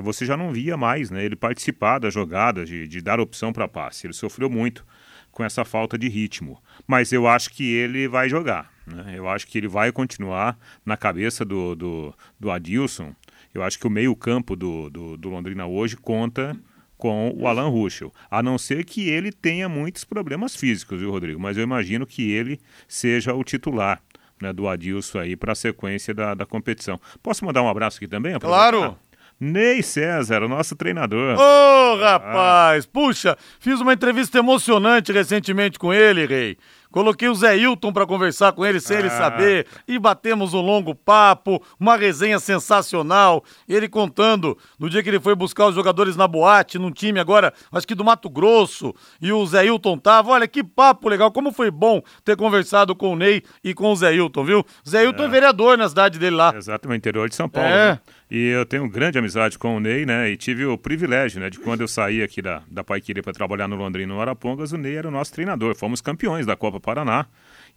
[0.00, 1.24] você já não via mais, né?
[1.24, 4.06] Ele participar da jogada, de, de dar opção para passe.
[4.06, 4.84] Ele sofreu muito
[5.30, 6.62] com essa falta de ritmo.
[6.86, 8.71] Mas eu acho que ele vai jogar.
[8.86, 9.14] Né?
[9.16, 13.14] Eu acho que ele vai continuar na cabeça do, do, do Adilson.
[13.54, 16.56] Eu acho que o meio-campo do, do, do, Londrina hoje conta
[16.96, 18.12] com o Alan Ruschel.
[18.30, 21.40] A não ser que ele tenha muitos problemas físicos, viu, Rodrigo?
[21.40, 24.00] Mas eu imagino que ele seja o titular.
[24.40, 27.00] Né, do Adilson aí para a sequência da, da competição.
[27.22, 28.36] Posso mandar um abraço aqui também?
[28.40, 28.98] Claro!
[29.38, 31.38] Ney César, o nosso treinador.
[31.38, 32.84] Ô, oh, rapaz!
[32.84, 32.88] Ah.
[32.92, 36.58] Puxa, fiz uma entrevista emocionante recentemente com ele, Rei
[36.92, 39.00] Coloquei o Zé Hilton para conversar com ele, sem ah.
[39.00, 43.42] ele saber, e batemos um longo papo, uma resenha sensacional.
[43.66, 47.52] Ele contando no dia que ele foi buscar os jogadores na boate, num time agora,
[47.72, 50.30] acho que do Mato Grosso, e o Zé Hilton tava.
[50.30, 53.96] Olha que papo legal, como foi bom ter conversado com o Ney e com o
[53.96, 54.66] Zé Hilton, viu?
[54.88, 56.52] Zé Hilton é, é vereador na cidade dele lá.
[56.54, 57.68] Exatamente, interior de São Paulo.
[57.68, 57.92] É.
[57.92, 58.00] Né?
[58.34, 60.30] E eu tenho grande amizade com o Ney, né?
[60.30, 63.68] E tive o privilégio, né, de quando eu saí aqui da, da Paiquiri para trabalhar
[63.68, 65.74] no Londrina, no Arapongas, o Ney era o nosso treinador.
[65.74, 67.26] Fomos campeões da Copa Paraná.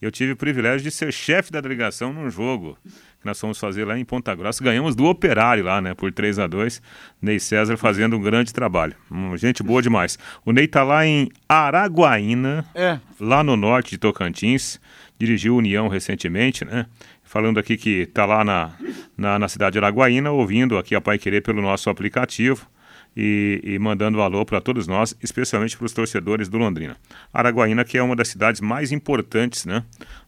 [0.01, 3.83] Eu tive o privilégio de ser chefe da delegação num jogo que nós fomos fazer
[3.83, 4.63] lá em Ponta Grossa.
[4.63, 6.81] Ganhamos do Operário lá, né, por 3 a 2
[7.21, 8.95] Ney César fazendo um grande trabalho.
[9.11, 10.17] Hum, gente boa demais.
[10.45, 12.97] O Ney tá lá em Araguaína, é.
[13.19, 14.79] lá no norte de Tocantins.
[15.17, 16.87] Dirigiu União recentemente, né?
[17.36, 18.71] Falando aqui que está lá na,
[19.17, 22.65] na, na, cidade de Araguaína, ouvindo aqui a Pai Querer pelo nosso aplicativo
[23.13, 26.95] e, e mandando alô para todos nós, especialmente para os torcedores do Londrina.
[27.34, 29.84] Araguaína, que é uma das cidades mais importantes né,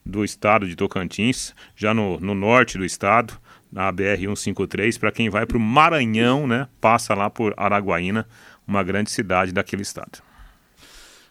[0.05, 3.39] do estado de Tocantins, já no, no norte do estado,
[3.71, 8.27] na BR-153, para quem vai para o Maranhão, né, passa lá por Araguaína,
[8.67, 10.26] uma grande cidade daquele estado.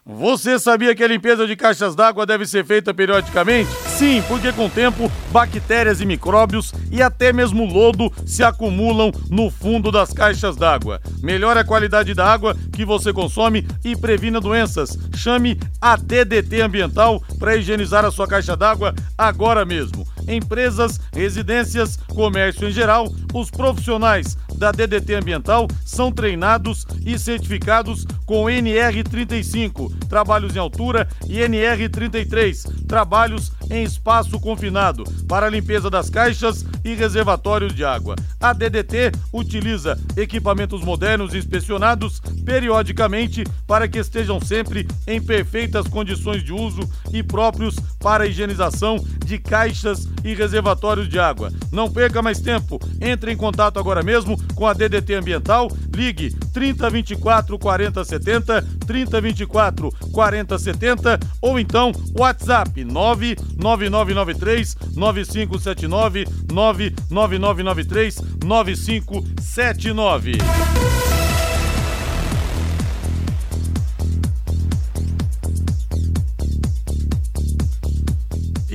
[0.09, 3.69] Você sabia que a limpeza de caixas d'água deve ser feita periodicamente?
[3.88, 9.51] Sim, porque com o tempo, bactérias e micróbios e até mesmo lodo se acumulam no
[9.51, 11.01] fundo das caixas d'água.
[11.21, 14.97] Melhore a qualidade da água que você consome e previna doenças.
[15.16, 20.07] Chame a DDT Ambiental para higienizar a sua caixa d'água agora mesmo.
[20.29, 28.45] Empresas, residências, comércio em geral, os profissionais da DDT Ambiental são treinados e certificados com
[28.45, 36.95] NR35, trabalhos em altura, e NR33, trabalhos em espaço confinado, para limpeza das caixas e
[36.95, 38.16] reservatórios de água.
[38.40, 46.53] A DDT utiliza equipamentos modernos inspecionados periodicamente para que estejam sempre em perfeitas condições de
[46.53, 51.53] uso e próprios para a higienização de caixas e reservatórios de água.
[51.73, 57.59] Não perca mais tempo, entre em contato agora mesmo com a DDT Ambiental, ligue 3024
[57.59, 70.32] 4070, 3024 4070 ou então WhatsApp 99993 9579 99993 9579.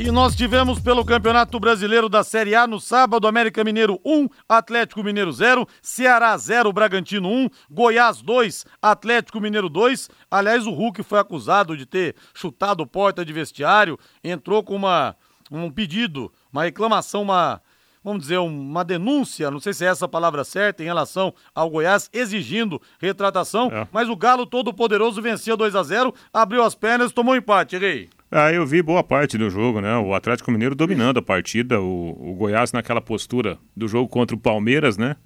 [0.04, 5.04] E nós tivemos pelo Campeonato Brasileiro da Série A no sábado, América Mineiro 1, Atlético
[5.04, 10.10] Mineiro 0, Ceará 0, Bragantino 1, Goiás 2, Atlético Mineiro 2.
[10.32, 15.16] Aliás, o Hulk foi acusado de ter chutado porta de vestiário, entrou com uma,
[15.52, 17.62] um pedido, uma reclamação, uma,
[18.04, 21.70] vamos dizer, uma denúncia, não sei se é essa a palavra certa, em relação ao
[21.70, 23.88] Goiás, exigindo retratação, é.
[23.92, 28.10] mas o Galo todo poderoso venceu 2 a 0 abriu as pernas, tomou empate, errei.
[28.34, 29.94] Ah, eu vi boa parte do jogo, né?
[29.98, 34.40] O Atlético Mineiro dominando a partida, o, o Goiás naquela postura do jogo contra o
[34.40, 35.18] Palmeiras, né?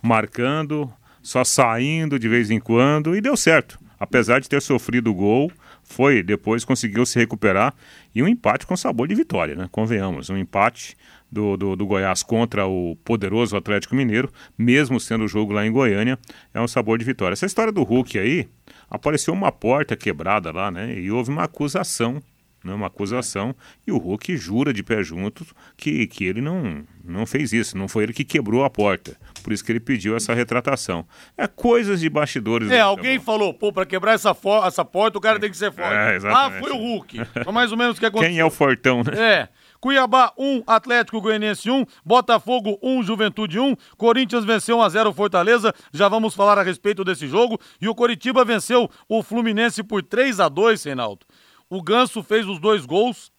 [0.00, 0.90] Marcando,
[1.22, 3.78] só saindo de vez em quando, e deu certo.
[4.00, 7.74] Apesar de ter sofrido o gol, foi, depois conseguiu se recuperar
[8.14, 9.68] e um empate com sabor de vitória, né?
[9.70, 10.96] Convenhamos, um empate
[11.30, 15.70] do, do, do, Goiás contra o poderoso Atlético Mineiro, mesmo sendo o jogo lá em
[15.70, 16.18] Goiânia,
[16.54, 17.34] é um sabor de vitória.
[17.34, 18.48] Essa história do Hulk aí,
[18.88, 20.98] apareceu uma porta quebrada lá, né?
[20.98, 22.22] E houve uma acusação
[22.64, 23.54] né, uma acusação,
[23.86, 25.44] e o Hulk jura de pé junto
[25.76, 29.16] que, que ele não, não fez isso, não foi ele que quebrou a porta.
[29.42, 31.06] Por isso que ele pediu essa retratação.
[31.36, 32.70] É coisas de bastidores.
[32.70, 34.34] É, alguém falou, pô, para quebrar essa,
[34.66, 35.92] essa porta o cara tem que ser forte.
[35.92, 37.20] É, ah, foi o Hulk.
[37.44, 38.30] Foi mais ou menos o que aconteceu.
[38.30, 39.12] Quem é o fortão, né?
[39.14, 39.48] É.
[39.84, 45.74] Cuiabá 1, Atlético Goianiense 1, Botafogo 1, Juventude 1, Corinthians venceu 1 a 0 Fortaleza,
[45.92, 50.40] já vamos falar a respeito desse jogo, e o Coritiba venceu o Fluminense por 3
[50.40, 51.26] a 2, Reinaldo.
[51.74, 53.32] O Ganso fez os dois gols.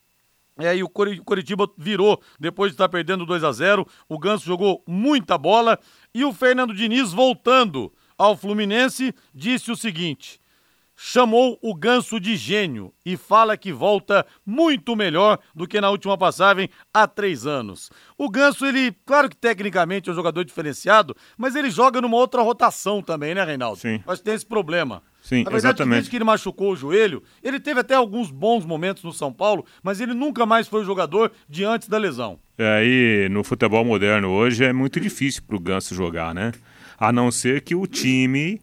[0.58, 4.84] É, e o Coritiba virou depois de estar perdendo 2 a 0 O Ganso jogou
[4.86, 5.80] muita bola.
[6.14, 10.42] E o Fernando Diniz, voltando ao Fluminense, disse o seguinte:
[10.96, 16.18] chamou o Ganso de gênio e fala que volta muito melhor do que na última
[16.18, 17.90] passagem há três anos.
[18.18, 22.42] O Ganso, ele, claro que tecnicamente é um jogador diferenciado, mas ele joga numa outra
[22.42, 23.80] rotação também, né, Reinaldo?
[23.80, 24.04] Sim.
[24.06, 25.02] Mas tem esse problema.
[25.26, 25.94] Sim, Na verdade, exatamente.
[25.96, 29.66] desde que ele machucou o joelho, ele teve até alguns bons momentos no São Paulo,
[29.82, 32.38] mas ele nunca mais foi jogador de antes da lesão.
[32.56, 36.52] É, e no futebol moderno hoje é muito difícil para o Ganso jogar, né?
[36.96, 38.62] A não ser que o time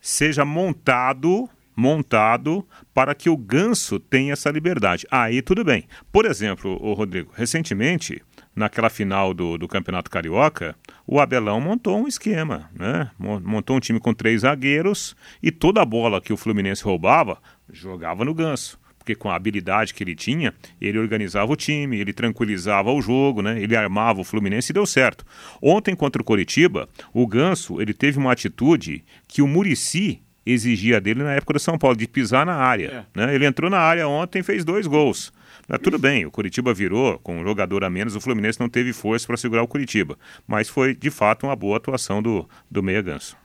[0.00, 5.06] seja montado montado para que o Ganso tenha essa liberdade.
[5.10, 5.84] Aí tudo bem.
[6.10, 8.22] Por exemplo, o Rodrigo, recentemente
[8.54, 13.10] naquela final do, do Campeonato Carioca, o Abelão montou um esquema, né?
[13.18, 17.38] Montou um time com três zagueiros e toda a bola que o Fluminense roubava,
[17.72, 18.78] jogava no ganso.
[18.98, 23.42] porque com a habilidade que ele tinha, ele organizava o time, ele tranquilizava o jogo,
[23.42, 23.60] né?
[23.60, 25.26] Ele armava o Fluminense e deu certo.
[25.60, 31.22] Ontem contra o Coritiba, o Ganso, ele teve uma atitude que o Murici exigia dele
[31.22, 33.06] na época do São Paulo, de pisar na área.
[33.14, 33.26] É.
[33.26, 33.34] Né?
[33.34, 35.32] Ele entrou na área ontem e fez dois gols.
[35.68, 38.92] Mas tudo bem, o Curitiba virou, com um jogador a menos, o Fluminense não teve
[38.92, 40.18] força para segurar o Curitiba.
[40.46, 43.36] Mas foi, de fato, uma boa atuação do, do Meia Ganso.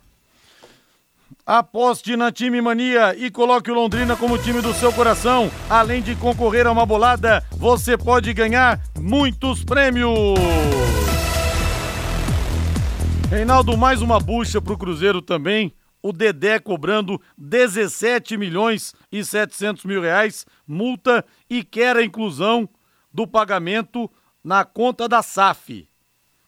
[1.45, 5.49] Aposte na Time Mania e coloque o Londrina como time do seu coração.
[5.69, 10.13] Além de concorrer a uma bolada, você pode ganhar muitos prêmios.
[13.29, 15.73] Reinaldo, mais uma bucha para o Cruzeiro também.
[16.01, 22.69] O Dedé cobrando 17 milhões e 700 mil reais, multa e quer a inclusão
[23.13, 24.09] do pagamento
[24.43, 25.89] na conta da SAF.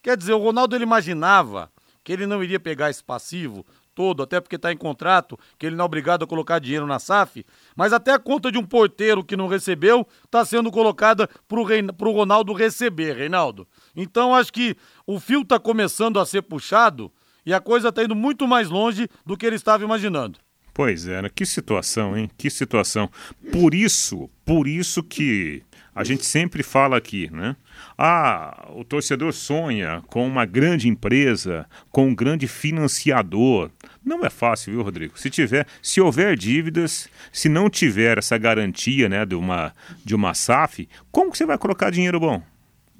[0.01, 1.71] Quer dizer, o Ronaldo ele imaginava
[2.03, 5.75] que ele não iria pegar esse passivo todo, até porque está em contrato, que ele
[5.75, 9.23] não é obrigado a colocar dinheiro na SAF, mas até a conta de um porteiro
[9.23, 13.67] que não recebeu está sendo colocada para o Ronaldo receber, Reinaldo.
[13.95, 17.11] Então acho que o fio está começando a ser puxado
[17.45, 20.39] e a coisa está indo muito mais longe do que ele estava imaginando.
[20.73, 21.29] Pois é, né?
[21.33, 22.29] que situação, hein?
[22.37, 23.09] Que situação.
[23.51, 27.55] Por isso, por isso que a gente sempre fala aqui, né?
[27.97, 33.69] Ah, o torcedor sonha com uma grande empresa, com um grande financiador.
[34.03, 35.19] Não é fácil, viu, Rodrigo?
[35.19, 39.73] Se tiver, se houver dívidas, se não tiver essa garantia, né, de uma
[40.05, 42.41] de uma SAF, como que você vai colocar dinheiro bom?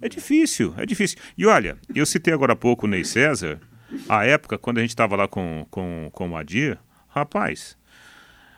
[0.02, 1.18] É difícil, é difícil.
[1.38, 3.62] E olha, eu citei agora há pouco o Ney César,
[4.08, 6.78] a época quando a gente estava lá com, com, com o Adir,
[7.08, 7.78] rapaz,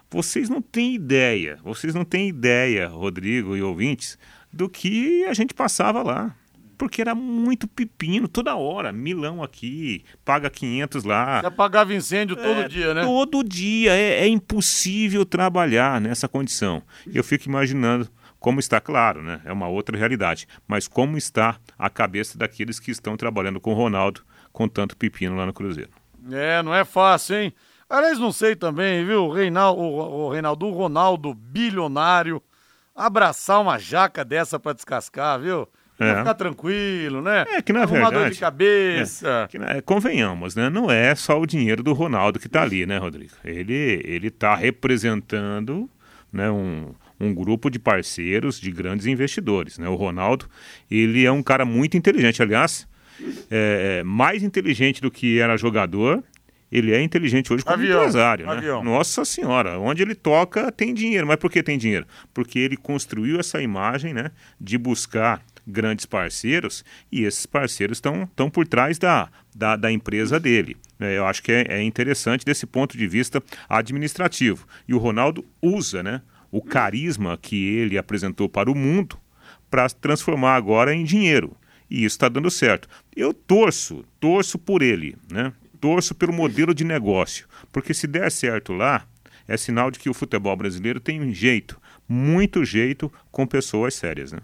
[0.09, 4.17] vocês não têm ideia, vocês não têm ideia, Rodrigo e ouvintes,
[4.51, 6.35] do que a gente passava lá.
[6.77, 8.91] Porque era muito pepino toda hora.
[8.91, 11.39] Milão aqui, paga 500 lá.
[11.39, 13.03] Você apagava incêndio todo é, dia, né?
[13.03, 13.91] Todo dia.
[13.93, 16.83] É, é impossível trabalhar nessa condição.
[17.11, 19.39] Eu fico imaginando como está, claro, né?
[19.45, 20.47] É uma outra realidade.
[20.67, 24.21] Mas como está a cabeça daqueles que estão trabalhando com o Ronaldo
[24.53, 25.89] com tanto pepino lá no Cruzeiro.
[26.31, 27.53] É, não é fácil, hein?
[27.89, 29.29] Aliás, não sei também, viu?
[29.29, 32.41] Reinaldo, o, o Reinaldo, o Ronaldo bilionário,
[32.95, 35.67] abraçar uma jaca dessa para descascar, viu?
[35.99, 36.17] É.
[36.17, 37.45] ficar tranquilo, né?
[37.49, 38.23] É que na Arrumar verdade.
[38.23, 39.43] dor de cabeça.
[39.43, 40.69] É, que, é, convenhamos, né?
[40.69, 43.33] Não é só o dinheiro do Ronaldo que está ali, né, Rodrigo?
[43.43, 45.89] Ele ele está representando,
[46.31, 49.87] né, um, um grupo de parceiros, de grandes investidores, né?
[49.87, 50.49] O Ronaldo,
[50.89, 52.87] ele é um cara muito inteligente, aliás,
[53.49, 56.23] é, é mais inteligente do que era jogador
[56.73, 58.47] ele é inteligente hoje como avião, empresário.
[58.47, 58.81] Né?
[58.83, 61.27] Nossa Senhora, onde ele toca tem dinheiro.
[61.27, 62.07] Mas por que tem dinheiro?
[62.33, 68.67] Porque ele construiu essa imagem né, de buscar grandes parceiros e esses parceiros estão por
[68.67, 70.75] trás da, da, da, empresa dele.
[70.99, 74.65] É, eu acho que é, é interessante desse ponto de vista administrativo.
[74.87, 79.15] E o Ronaldo usa né, o carisma que ele apresentou para o mundo
[79.69, 81.55] para transformar agora em dinheiro.
[81.93, 82.89] E isso está dando certo.
[83.15, 85.53] Eu torço, torço por ele, né?
[85.79, 89.05] torço pelo modelo de negócio, porque se der certo lá,
[89.47, 91.79] é sinal de que o futebol brasileiro tem um jeito,
[92.09, 94.39] muito jeito, com pessoas sérias, né?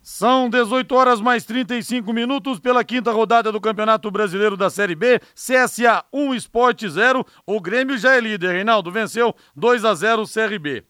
[0.00, 5.20] São 18 horas mais 35 minutos pela quinta rodada do Campeonato Brasileiro da Série B.
[5.34, 7.26] CSA 1 Esporte 0.
[7.46, 8.52] O Grêmio já é líder.
[8.52, 10.84] Reinaldo venceu 2 a 0 o CRB.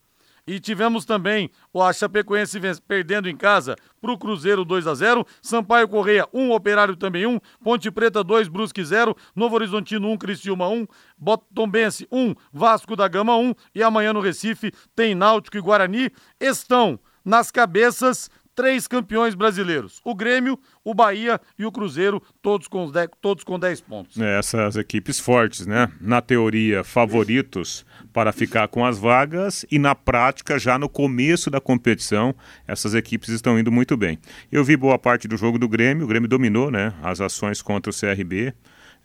[0.47, 5.89] E tivemos também o Chapecoense perdendo em casa para o Cruzeiro 2 a 0 Sampaio
[5.89, 10.87] Correia 1, Operário também 1, Ponte Preta 2, Brusque 0, Novo Horizontino 1, Criciúma 1,
[11.17, 16.11] Botombense 1, Vasco da Gama 1 e amanhã no Recife tem Náutico e Guarani.
[16.39, 22.91] Estão nas cabeças três campeões brasileiros: o Grêmio, o Bahia e o Cruzeiro, todos com,
[22.91, 24.21] dez, todos com 10 pontos.
[24.21, 25.91] É, essas equipes fortes, né?
[26.01, 31.61] Na teoria, favoritos para ficar com as vagas e na prática, já no começo da
[31.61, 32.35] competição,
[32.67, 34.19] essas equipes estão indo muito bem.
[34.51, 37.91] Eu vi boa parte do jogo do Grêmio, o Grêmio dominou né, as ações contra
[37.91, 38.55] o CRB.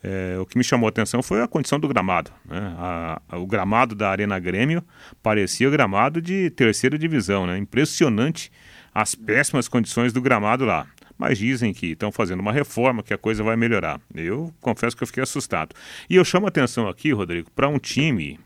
[0.02, 2.32] É, o que me chamou a atenção foi a condição do gramado.
[2.46, 2.74] Né?
[2.78, 4.82] A, a, o gramado da Arena Grêmio
[5.22, 7.46] parecia gramado de terceira divisão.
[7.46, 7.58] Né?
[7.58, 8.50] Impressionante
[9.00, 10.86] as péssimas condições do gramado lá.
[11.18, 14.00] Mas dizem que estão fazendo uma reforma, que a coisa vai melhorar.
[14.14, 15.74] Eu confesso que eu fiquei assustado.
[16.10, 18.40] E eu chamo a atenção aqui, Rodrigo, para um time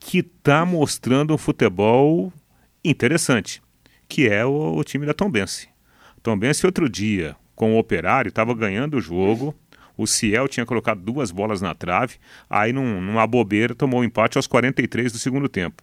[0.00, 2.32] que está mostrando um futebol
[2.84, 3.62] interessante,
[4.08, 5.68] que é o, o time da Tombense.
[6.22, 9.54] Tombense outro dia, com o Operário, estava ganhando o jogo,
[9.96, 12.16] o Ciel tinha colocado duas bolas na trave,
[12.50, 15.82] aí num, numa bobeira tomou o um empate aos 43 do segundo tempo.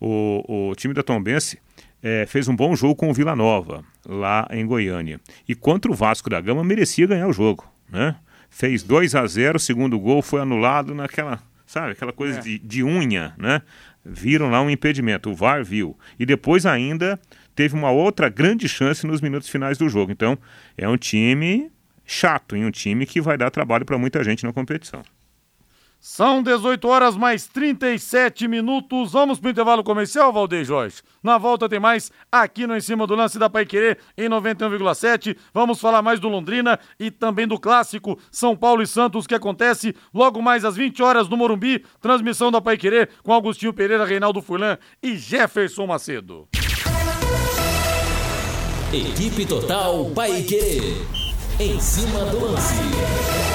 [0.00, 1.58] O, o time da Tombense
[2.02, 5.20] é, fez um bom jogo com o Vila Nova, lá em Goiânia.
[5.48, 7.66] E contra o Vasco da Gama merecia ganhar o jogo.
[7.90, 8.16] Né?
[8.50, 11.92] Fez 2 a 0 o segundo gol foi anulado naquela sabe?
[11.92, 12.42] Aquela coisa é.
[12.42, 13.62] de, de unha, né?
[14.04, 15.96] Viram lá um impedimento, o VAR viu.
[16.18, 17.20] E depois ainda
[17.54, 20.10] teve uma outra grande chance nos minutos finais do jogo.
[20.10, 20.38] Então,
[20.78, 21.70] é um time
[22.06, 25.02] chato, e um time que vai dar trabalho para muita gente na competição.
[26.00, 29.12] São 18 horas mais 37 minutos.
[29.12, 31.02] Vamos para o intervalo comercial, Valdeir Jorge.
[31.22, 35.36] Na volta tem mais aqui no Em Cima do Lance da Paiquerê em 91,7.
[35.52, 39.94] Vamos falar mais do Londrina e também do clássico São Paulo e Santos que acontece
[40.14, 41.84] logo mais às 20 horas no Morumbi.
[42.00, 46.48] Transmissão da Paiquerê com Agostinho Pereira, Reinaldo Furlan e Jefferson Macedo.
[48.92, 50.94] Equipe Total Paiquerê.
[51.58, 53.47] Em cima do lance.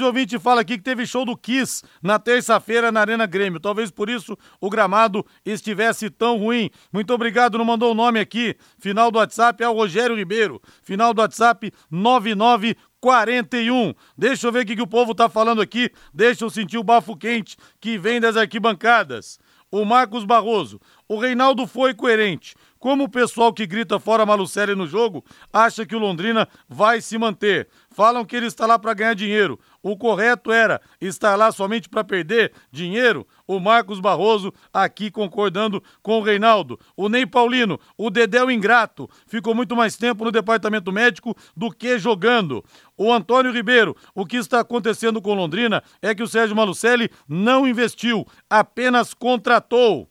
[0.00, 3.58] O ouvinte fala aqui que teve show do Kiss na terça-feira na Arena Grêmio.
[3.58, 6.70] Talvez por isso o gramado estivesse tão ruim.
[6.92, 8.56] Muito obrigado, não mandou o nome aqui.
[8.78, 10.62] Final do WhatsApp é o Rogério Ribeiro.
[10.84, 13.92] Final do WhatsApp 9941.
[14.16, 15.90] Deixa eu ver o que, que o povo tá falando aqui.
[16.14, 19.40] Deixa eu sentir o bafo quente que vem das arquibancadas.
[19.70, 20.80] O Marcos Barroso.
[21.06, 22.54] O Reinaldo foi coerente.
[22.78, 27.18] Como o pessoal que grita fora Malucelli no jogo acha que o Londrina vai se
[27.18, 27.68] manter.
[27.90, 29.58] Falam que ele está lá para ganhar dinheiro.
[29.90, 33.26] O correto era estar lá somente para perder dinheiro.
[33.46, 36.78] O Marcos Barroso aqui concordando com o Reinaldo.
[36.94, 41.98] O Ney Paulino, o Dedéu ingrato, ficou muito mais tempo no departamento médico do que
[41.98, 42.62] jogando.
[42.98, 47.66] O Antônio Ribeiro, o que está acontecendo com Londrina é que o Sérgio Malucelli não
[47.66, 50.06] investiu, apenas contratou.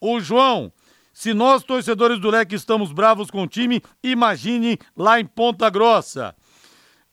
[0.00, 0.72] O João,
[1.12, 6.32] se nós, torcedores do Leque, estamos bravos com o time, imagine lá em Ponta Grossa.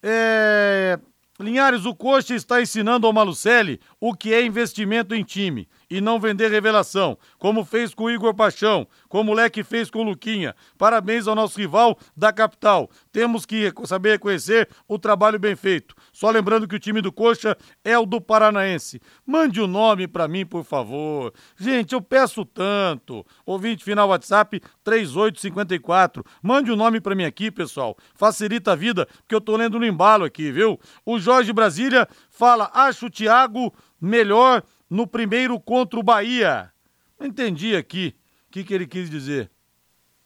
[0.03, 0.99] É...
[1.39, 6.19] Linhares, o Coxa está ensinando ao Malucelli o que é investimento em time e não
[6.19, 10.55] vender revelação, como fez com o Igor Paixão, como o Leque fez com o Luquinha.
[10.77, 12.89] Parabéns ao nosso rival da capital.
[13.11, 15.95] Temos que saber reconhecer o trabalho bem feito.
[16.11, 19.01] Só lembrando que o time do Coxa é o do Paranaense.
[19.25, 21.33] Mande o um nome para mim, por favor.
[21.57, 23.25] Gente, eu peço tanto.
[23.45, 26.23] Ouvinte final WhatsApp 3854.
[26.41, 27.97] Mande o um nome para mim aqui, pessoal.
[28.15, 30.79] Facilita a vida, porque eu tô lendo no embalo aqui, viu?
[31.05, 34.63] O Jorge Brasília fala: "Acho o Thiago melhor
[34.93, 36.71] no primeiro contra o Bahia.
[37.19, 38.15] Não entendi aqui
[38.47, 39.49] o que, que ele quis dizer.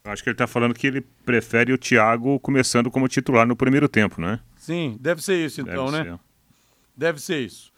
[0.04, 3.88] Acho que ele está falando que ele prefere o Thiago começando como titular no primeiro
[3.88, 4.40] tempo, né?
[4.56, 6.04] Sim, deve ser isso então, deve né?
[6.04, 6.20] Ser.
[6.94, 7.72] Deve ser isso.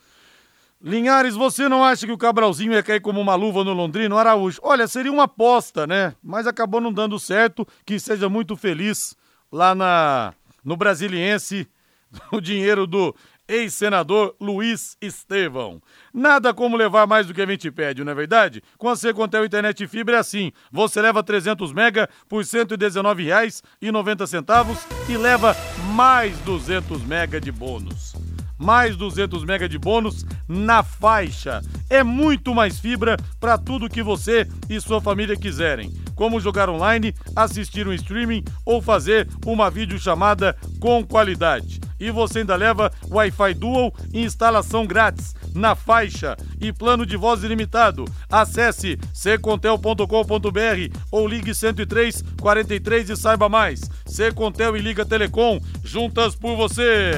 [0.83, 4.59] Linhares, você não acha que o Cabralzinho ia cair como uma luva no Londrino Araújo?
[4.61, 6.15] Olha, seria uma aposta, né?
[6.21, 7.67] Mas acabou não dando certo.
[7.87, 9.15] Que seja muito feliz
[9.53, 10.35] lá na
[10.65, 11.69] no Brasiliense.
[12.33, 13.15] O dinheiro do
[13.51, 15.83] ex-senador Luiz Estevão.
[16.15, 18.63] Nada como levar mais do que a gente pede, não é verdade?
[18.79, 24.79] Com a Secontel Internet Fibra é assim, você leva 300 mega por R$ 119,90
[25.09, 25.57] e leva
[25.95, 28.15] mais 200 mega de bônus
[28.61, 31.63] mais 200 mega de bônus na faixa.
[31.89, 37.15] É muito mais fibra para tudo que você e sua família quiserem, como jogar online,
[37.35, 41.81] assistir um streaming ou fazer uma videochamada com qualidade.
[41.99, 47.43] E você ainda leva Wi-Fi Dual e instalação grátis na faixa e plano de voz
[47.43, 48.05] ilimitado.
[48.31, 53.81] Acesse secontel.com.br ou ligue 103 43 e saiba mais.
[54.07, 57.13] Secontel e Liga Telecom, juntas por você.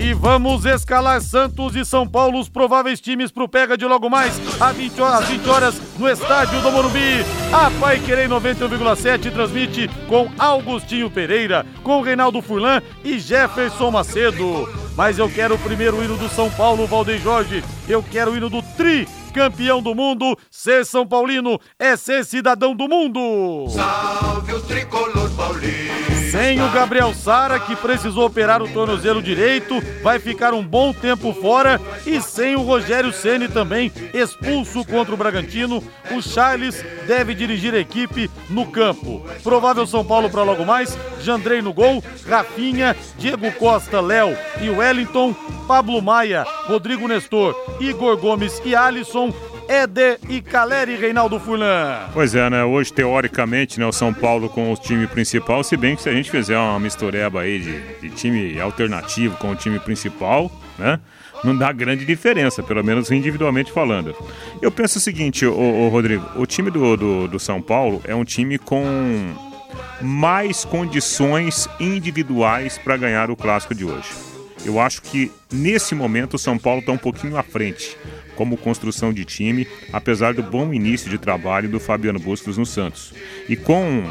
[0.00, 4.40] E vamos escalar Santos e São Paulo, os prováveis times pro Pega de logo mais,
[4.60, 7.24] às 20 horas, às 20 horas no estádio do Morumbi.
[7.52, 14.68] A Pai Querer 91,7 transmite com Augustinho Pereira, com Reinaldo Furlan e Jefferson Macedo.
[14.96, 17.64] Mas eu quero o primeiro hino do São Paulo, Valdeir Jorge.
[17.88, 20.38] Eu quero o hino do Tri campeão do mundo.
[20.48, 23.68] Ser São Paulino é ser cidadão do mundo.
[23.68, 26.17] Salve o tricolor paulino.
[26.30, 31.32] Sem o Gabriel Sara, que precisou operar o tornozelo direito, vai ficar um bom tempo
[31.32, 31.80] fora.
[32.06, 37.78] E sem o Rogério Ceni também, expulso contra o Bragantino, o Charles deve dirigir a
[37.78, 39.24] equipe no campo.
[39.42, 45.34] Provável São Paulo para logo mais, Jandrei no gol, Rafinha, Diego Costa, Léo e Wellington,
[45.66, 49.32] Pablo Maia, Rodrigo Nestor, Igor Gomes e Alisson
[49.68, 52.08] Éder e Caleri Reinaldo Furlan.
[52.14, 52.64] Pois é, né?
[52.64, 56.12] Hoje, teoricamente, né, o São Paulo com o time principal, se bem que se a
[56.14, 60.98] gente fizer uma mistureba aí de, de time alternativo com o time principal, né?
[61.44, 64.16] Não dá grande diferença, pelo menos individualmente falando.
[64.60, 68.14] Eu penso o seguinte, ô, ô Rodrigo, o time do, do, do São Paulo é
[68.14, 68.84] um time com
[70.00, 74.08] mais condições individuais para ganhar o clássico de hoje.
[74.64, 77.96] Eu acho que nesse momento o São Paulo está um pouquinho à frente
[78.38, 83.12] como construção de time, apesar do bom início de trabalho do Fabiano Bustos no Santos.
[83.48, 84.04] E com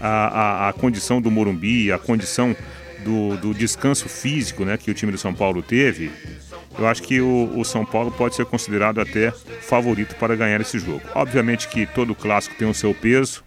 [0.00, 2.54] a, a, a condição do Morumbi, a condição
[3.02, 6.12] do, do descanso físico né, que o time do São Paulo teve,
[6.78, 10.78] eu acho que o, o, São Paulo pode ser considerado até favorito para ganhar esse
[10.78, 11.02] jogo.
[11.12, 13.42] Obviamente que todo clássico tem o seu peso,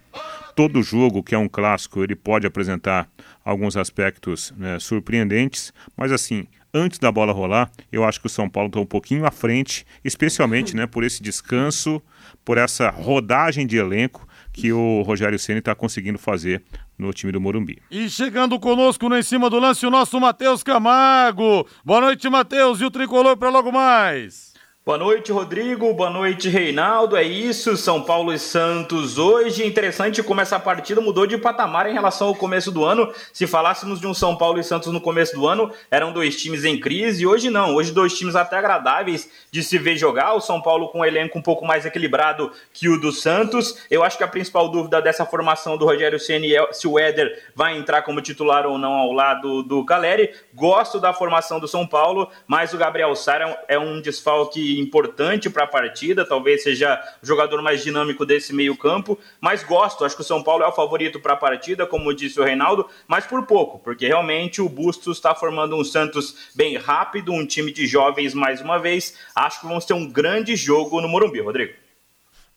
[0.57, 3.07] todo jogo que é um clássico ele pode apresentar
[3.45, 6.47] alguns aspectos né, surpreendentes, mas assim,
[6.77, 9.85] antes da bola rolar, eu acho que o São Paulo está um pouquinho à frente,
[10.03, 12.01] especialmente né, por esse descanso,
[12.45, 16.63] por essa rodagem de elenco que o Rogério Ceni está conseguindo fazer
[16.97, 17.79] no time do Morumbi.
[17.91, 21.67] E chegando conosco no Em Cima do Lance, o nosso Matheus Camargo.
[21.83, 24.56] Boa noite, Matheus, e o tricolor para logo mais.
[24.87, 25.93] Boa noite, Rodrigo.
[25.93, 27.17] Boa noite, Reinaldo.
[27.17, 29.67] É isso, São Paulo e Santos hoje.
[29.67, 33.13] Interessante como essa partida mudou de patamar em relação ao começo do ano.
[33.33, 36.63] Se falássemos de um São Paulo e Santos no começo do ano, eram dois times
[36.63, 37.27] em crise.
[37.27, 37.75] Hoje não.
[37.75, 40.31] Hoje dois times até agradáveis de se ver jogar.
[40.35, 43.85] O São Paulo com um elenco um pouco mais equilibrado que o do Santos.
[43.91, 47.43] Eu acho que a principal dúvida dessa formação do Rogério Ceni é se o Éder
[47.53, 50.33] vai entrar como titular ou não ao lado do Caleri.
[50.53, 55.63] Gosto da formação do São Paulo, mas o Gabriel Sara é um desfalque importante para
[55.63, 60.25] a partida, talvez seja o jogador mais dinâmico desse meio-campo, mas gosto, acho que o
[60.25, 63.79] São Paulo é o favorito para a partida, como disse o Reinaldo, mas por pouco,
[63.79, 68.61] porque realmente o Bustos está formando um Santos bem rápido, um time de jovens mais
[68.61, 69.17] uma vez.
[69.35, 71.73] Acho que vamos ter um grande jogo no Morumbi, Rodrigo.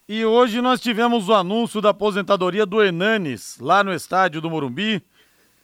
[0.09, 5.01] E hoje nós tivemos o anúncio da aposentadoria do Enanes lá no estádio do Morumbi.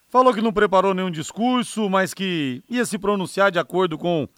[0.08, 4.28] Falou que não preparou nenhum discurso, mas que ia se pronunciar de acordo com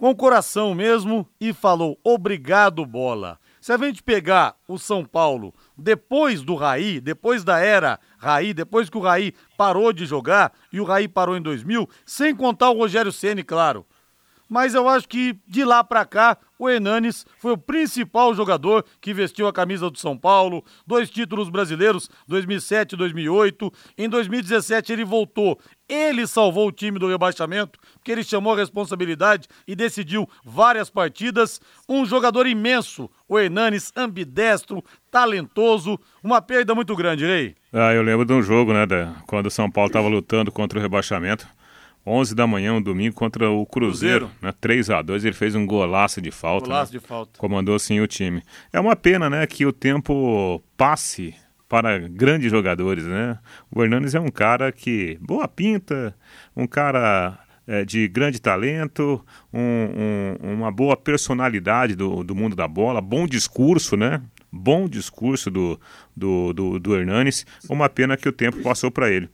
[0.00, 3.38] com o coração mesmo e falou: obrigado, bola.
[3.60, 8.88] Se a gente pegar o São Paulo depois do Raí, depois da era Raí, depois
[8.88, 12.78] que o Raí parou de jogar e o Raí parou em 2000, sem contar o
[12.78, 13.84] Rogério Ceni, claro
[14.50, 19.14] mas eu acho que de lá para cá o Hernanes foi o principal jogador que
[19.14, 23.72] vestiu a camisa do São Paulo, dois títulos brasileiros, 2007 e 2008.
[23.96, 29.48] Em 2017 ele voltou, ele salvou o time do rebaixamento, porque ele chamou a responsabilidade
[29.66, 31.60] e decidiu várias partidas.
[31.88, 37.54] Um jogador imenso, o Hernanes, ambidestro, talentoso, uma perda muito grande, Rei.
[37.72, 40.78] Ah, eu lembro de um jogo, né, da, quando o São Paulo estava lutando contra
[40.78, 41.46] o rebaixamento.
[42.06, 44.46] 11 da manhã, um domingo, contra o Cruzeiro, Cruzeiro.
[44.46, 44.54] né?
[44.60, 46.66] 3 a 2 ele fez um golaço de falta.
[46.66, 46.98] Golaço né?
[46.98, 47.38] de falta.
[47.38, 48.42] Comandou sim o time.
[48.72, 51.34] É uma pena, né, que o tempo passe
[51.68, 53.38] para grandes jogadores, né?
[53.70, 56.12] O Hernandes é um cara que boa pinta,
[56.56, 59.60] um cara é, de grande talento, um,
[60.42, 64.20] um, uma boa personalidade do, do mundo da bola, bom discurso, né?
[64.50, 65.80] Bom discurso do,
[66.16, 67.46] do, do, do Hernanes.
[67.68, 69.30] Uma pena que o tempo passou para ele.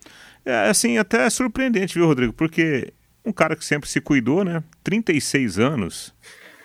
[0.47, 2.33] É, assim, até surpreendente, viu, Rodrigo?
[2.33, 2.93] Porque
[3.25, 4.63] um cara que sempre se cuidou, né?
[4.85, 6.15] 36 anos.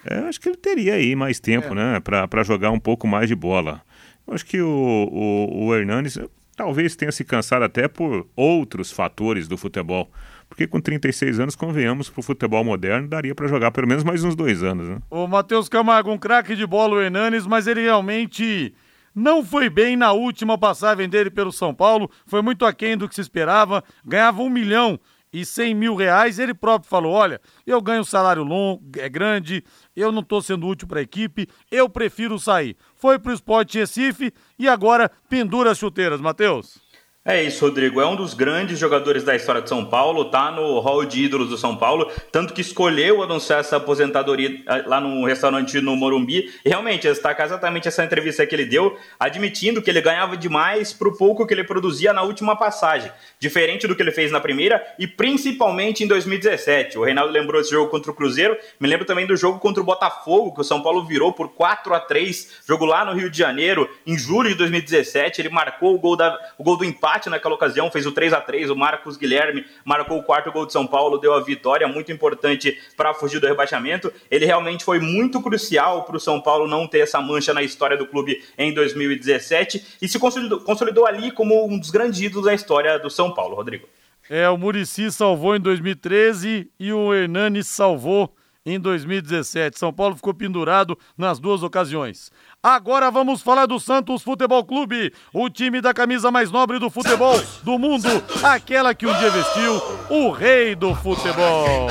[0.06, 1.76] É, acho que ele teria aí mais tempo, é.
[1.76, 2.00] né?
[2.00, 3.82] Para jogar um pouco mais de bola.
[4.28, 4.70] Eu acho que o,
[5.12, 6.20] o, o Hernanes
[6.56, 10.12] talvez tenha se cansado até por outros fatores do futebol.
[10.48, 14.24] Porque com 36 anos, convenhamos, para o futebol moderno, daria para jogar pelo menos mais
[14.24, 14.98] uns dois anos, né?
[15.10, 18.74] O Matheus Camargo, um craque de bola, o Hernanes, mas ele realmente
[19.14, 23.16] não foi bem na última passagem dele pelo São Paulo, foi muito aquém do que
[23.16, 25.00] se esperava, ganhava um milhão
[25.34, 29.64] e cem mil reais, ele próprio falou, olha, eu ganho um salário longo, é grande,
[29.96, 32.76] eu não estou sendo útil para a equipe, eu prefiro sair.
[32.96, 36.91] Foi para o Esporte Recife e agora pendura as chuteiras, Matheus.
[37.24, 38.02] É isso, Rodrigo.
[38.02, 41.50] É um dos grandes jogadores da história de São Paulo, tá no hall de ídolos
[41.50, 46.52] do São Paulo, tanto que escolheu anunciar essa aposentadoria eh, lá no restaurante no Morumbi.
[46.66, 51.16] E realmente, destacar exatamente essa entrevista que ele deu, admitindo que ele ganhava demais pro
[51.16, 55.06] pouco que ele produzia na última passagem, diferente do que ele fez na primeira e
[55.06, 56.98] principalmente em 2017.
[56.98, 59.86] O Reinaldo lembrou esse jogo contra o Cruzeiro, me lembro também do jogo contra o
[59.86, 63.38] Botafogo, que o São Paulo virou por 4 a 3 jogo lá no Rio de
[63.38, 65.40] Janeiro, em julho de 2017.
[65.40, 68.34] Ele marcou o gol, da, o gol do empate empate naquela ocasião, fez o 3
[68.34, 71.88] a 3 O Marcos Guilherme marcou o quarto gol de São Paulo, deu a vitória,
[71.88, 74.12] muito importante para fugir do rebaixamento.
[74.30, 77.98] Ele realmente foi muito crucial para o São Paulo não ter essa mancha na história
[77.98, 82.54] do clube em 2017 e se consolidou, consolidou ali como um dos grandes ídolos da
[82.54, 83.88] história do São Paulo, Rodrigo.
[84.30, 88.34] É, o Murici salvou em 2013 e o Hernani salvou
[88.66, 89.78] em 2017.
[89.78, 92.32] São Paulo ficou pendurado nas duas ocasiões.
[92.64, 97.42] Agora vamos falar do Santos Futebol Clube, o time da camisa mais nobre do futebol
[97.64, 98.08] do mundo,
[98.44, 99.82] aquela que um dia vestiu
[100.12, 101.88] o rei do futebol.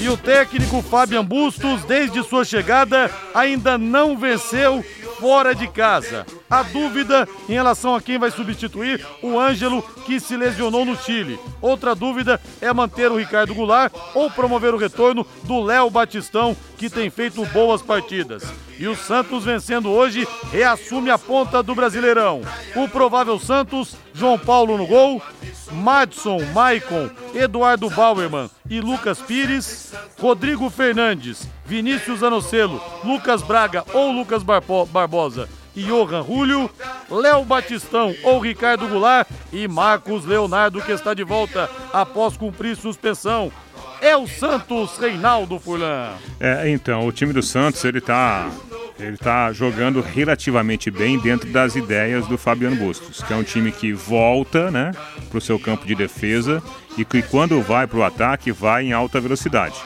[0.00, 4.84] E o técnico Fabian Bustos, desde sua chegada, ainda não venceu
[5.18, 6.26] fora de casa.
[6.48, 11.38] A dúvida em relação a quem vai substituir o Ângelo, que se lesionou no Chile.
[11.60, 16.88] Outra dúvida é manter o Ricardo Goulart ou promover o retorno do Léo Batistão, que
[16.88, 18.44] tem feito boas partidas.
[18.78, 22.42] E o Santos vencendo hoje reassume a ponta do Brasileirão.
[22.76, 25.20] O provável Santos, João Paulo no gol,
[25.72, 34.42] Madson, Maicon, Eduardo Bauerman e Lucas Pires, Rodrigo Fernandes, Vinícius Anocelo, Lucas Braga ou Lucas
[34.42, 36.70] Barbosa e Johan Julio,
[37.10, 43.52] Léo Batistão ou Ricardo Goulart e Marcos Leonardo que está de volta após cumprir suspensão.
[44.00, 46.12] É o Santos Reinaldo Furlan.
[46.38, 48.48] É, então, o time do Santos, ele tá
[48.98, 53.70] ele está jogando relativamente bem dentro das ideias do Fabiano Bustos, que é um time
[53.70, 54.92] que volta né,
[55.28, 56.62] para o seu campo de defesa
[56.96, 59.76] e que quando vai para o ataque vai em alta velocidade.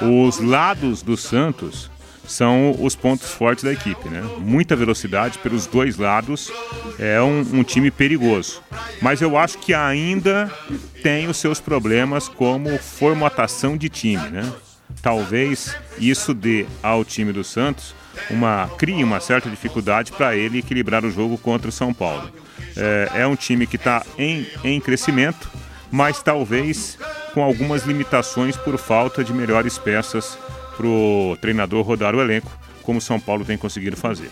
[0.00, 1.90] Os lados do Santos
[2.26, 4.22] são os pontos fortes da equipe, né?
[4.38, 6.52] Muita velocidade pelos dois lados,
[6.98, 8.62] é um, um, time perigoso.
[9.00, 10.52] Mas eu acho que ainda
[11.02, 14.52] tem os seus problemas como formatação de time, né?
[15.00, 17.94] Talvez isso dê ao time do Santos
[18.30, 22.30] uma crie uma certa dificuldade para ele equilibrar o jogo contra o São Paulo.
[22.76, 25.50] É, é um time que está em, em crescimento,
[25.90, 26.98] mas talvez
[27.34, 30.38] com algumas limitações por falta de melhores peças
[30.76, 32.50] para o treinador rodar o elenco,
[32.82, 34.30] como o São Paulo tem conseguido fazer.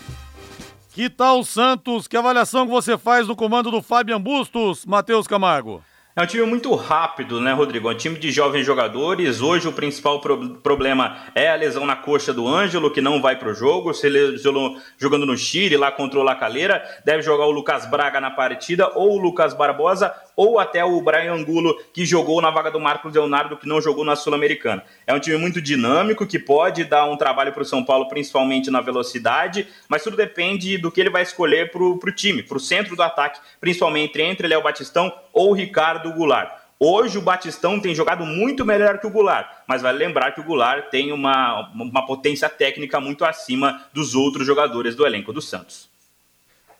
[0.93, 2.07] Que tal Santos?
[2.07, 5.83] Que avaliação você faz no comando do Fabian Bustos, Matheus Camargo?
[6.17, 7.91] É um time muito rápido, né, Rodrigo?
[7.91, 9.39] É um time de jovens jogadores.
[9.39, 13.35] Hoje o principal pro problema é a lesão na coxa do Ângelo, que não vai
[13.35, 13.93] para o jogo.
[13.93, 16.83] Se lesionou jogando no Chile, lá contra o Lacaleira.
[17.05, 21.33] Deve jogar o Lucas Braga na partida, ou o Lucas Barbosa, ou até o Brian
[21.33, 24.83] Angulo, que jogou na vaga do Marcos Leonardo, que não jogou na Sul-Americana.
[25.07, 28.69] É um time muito dinâmico, que pode dar um trabalho para o São Paulo, principalmente
[28.69, 32.59] na velocidade, mas tudo depende do que ele vai escolher para o time, para o
[32.59, 36.67] centro do ataque, principalmente entre Léo Batistão ou Ricardo Goulart.
[36.79, 40.43] Hoje o Batistão tem jogado muito melhor que o Goulart, mas vale lembrar que o
[40.43, 45.86] Goulart tem uma, uma potência técnica muito acima dos outros jogadores do elenco do Santos.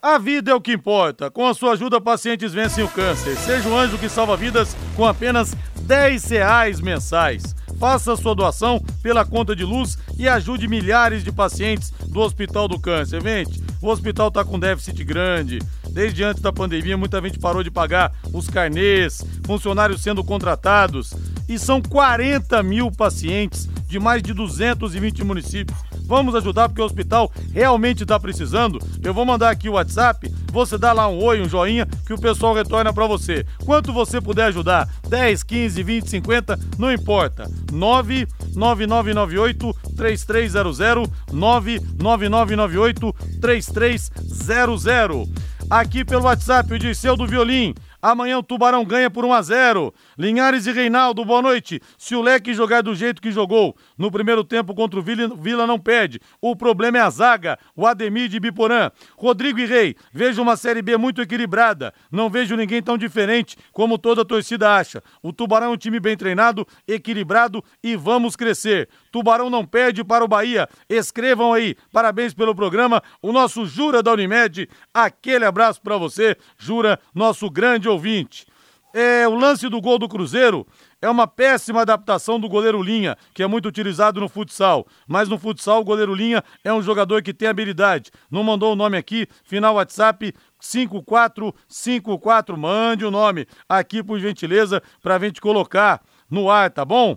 [0.01, 1.31] A vida é o que importa.
[1.31, 3.35] Com a sua ajuda, pacientes vencem o câncer.
[3.35, 7.55] Seja o anjo que salva vidas com apenas 10 reais mensais.
[7.79, 12.79] Faça sua doação pela conta de luz e ajude milhares de pacientes do Hospital do
[12.79, 13.21] Câncer.
[13.21, 15.59] Gente, o hospital está com déficit grande.
[15.89, 21.13] Desde antes da pandemia, muita gente parou de pagar os carnês, funcionários sendo contratados.
[21.49, 27.29] E são 40 mil pacientes de mais de 220 municípios Vamos ajudar porque o hospital
[27.53, 28.79] realmente está precisando.
[29.03, 32.19] Eu vou mandar aqui o WhatsApp, você dá lá um oi, um joinha, que o
[32.19, 33.45] pessoal retorna para você.
[33.65, 37.51] Quanto você puder ajudar, 10, 15, 20, 50, não importa.
[37.71, 45.27] 99998 3300 99998 3300.
[45.69, 47.75] Aqui pelo WhatsApp, o Dirceu do Violim.
[48.01, 49.93] Amanhã o Tubarão ganha por 1 a 0.
[50.17, 51.81] Linhares e Reinaldo, boa noite.
[51.97, 55.65] Se o Leque jogar do jeito que jogou no primeiro tempo contra o Vila, Vila
[55.65, 56.19] não perde.
[56.39, 58.91] O problema é a zaga, o Ademir de Biporã.
[59.17, 61.91] Rodrigo e Rei, vejo uma Série B muito equilibrada.
[62.11, 65.01] Não vejo ninguém tão diferente como toda a torcida acha.
[65.23, 68.87] O Tubarão é um time bem treinado, equilibrado e vamos crescer.
[69.11, 70.69] Tubarão não perde para o Bahia.
[70.87, 71.75] Escrevam aí.
[71.91, 73.01] Parabéns pelo programa.
[73.23, 74.69] O nosso Jura da Unimed.
[74.93, 78.45] Aquele abraço para você, Jura, nosso grande ouvinte.
[78.93, 80.65] É, o lance do gol do Cruzeiro
[81.01, 84.87] é uma péssima adaptação do goleiro Linha, que é muito utilizado no futsal.
[85.07, 88.09] Mas no futsal, o goleiro Linha é um jogador que tem habilidade.
[88.31, 92.57] Não mandou o nome aqui, final WhatsApp 5454.
[92.57, 97.15] Mande o nome aqui, por gentileza, para a gente colocar no ar, tá bom?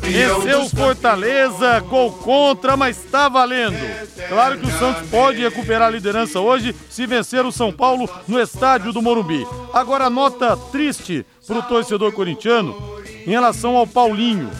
[0.00, 3.78] Venceu Fortaleza, gol contra, mas está valendo.
[4.28, 8.40] Claro que o Santos pode recuperar a liderança hoje se vencer o São Paulo no
[8.40, 9.46] estádio do Morumbi.
[9.72, 12.74] Agora, nota triste para o torcedor corintiano
[13.26, 14.50] em relação ao Paulinho.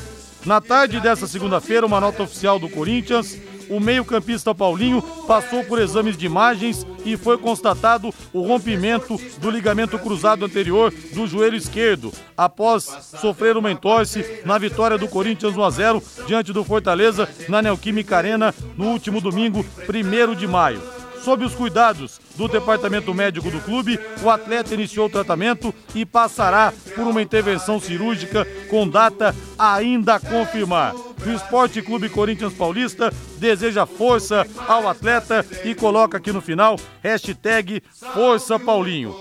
[0.45, 3.39] Na tarde dessa segunda-feira, uma nota oficial do Corinthians
[3.73, 9.99] o meio-campista Paulinho passou por exames de imagens e foi constatado o rompimento do ligamento
[9.99, 12.85] cruzado anterior do joelho esquerdo, após
[13.21, 18.17] sofrer uma entorse na vitória do Corinthians 1 a 0 diante do Fortaleza na Neoquímica
[18.17, 21.02] Arena no último domingo, 1 de maio.
[21.23, 26.73] Sob os cuidados do departamento médico do clube, o atleta iniciou o tratamento e passará
[26.97, 30.95] por uma intervenção cirúrgica com data ainda a confirmar.
[30.95, 37.81] O Esporte Clube Corinthians Paulista deseja força ao atleta e coloca aqui no final hashtag
[38.13, 39.15] Força Paulinho.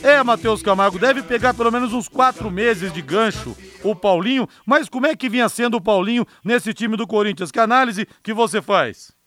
[0.00, 4.88] É, Matheus Camargo, deve pegar pelo menos uns quatro meses de gancho o Paulinho, mas
[4.88, 7.50] como é que vinha sendo o Paulinho nesse time do Corinthians?
[7.50, 9.17] Que análise que você faz?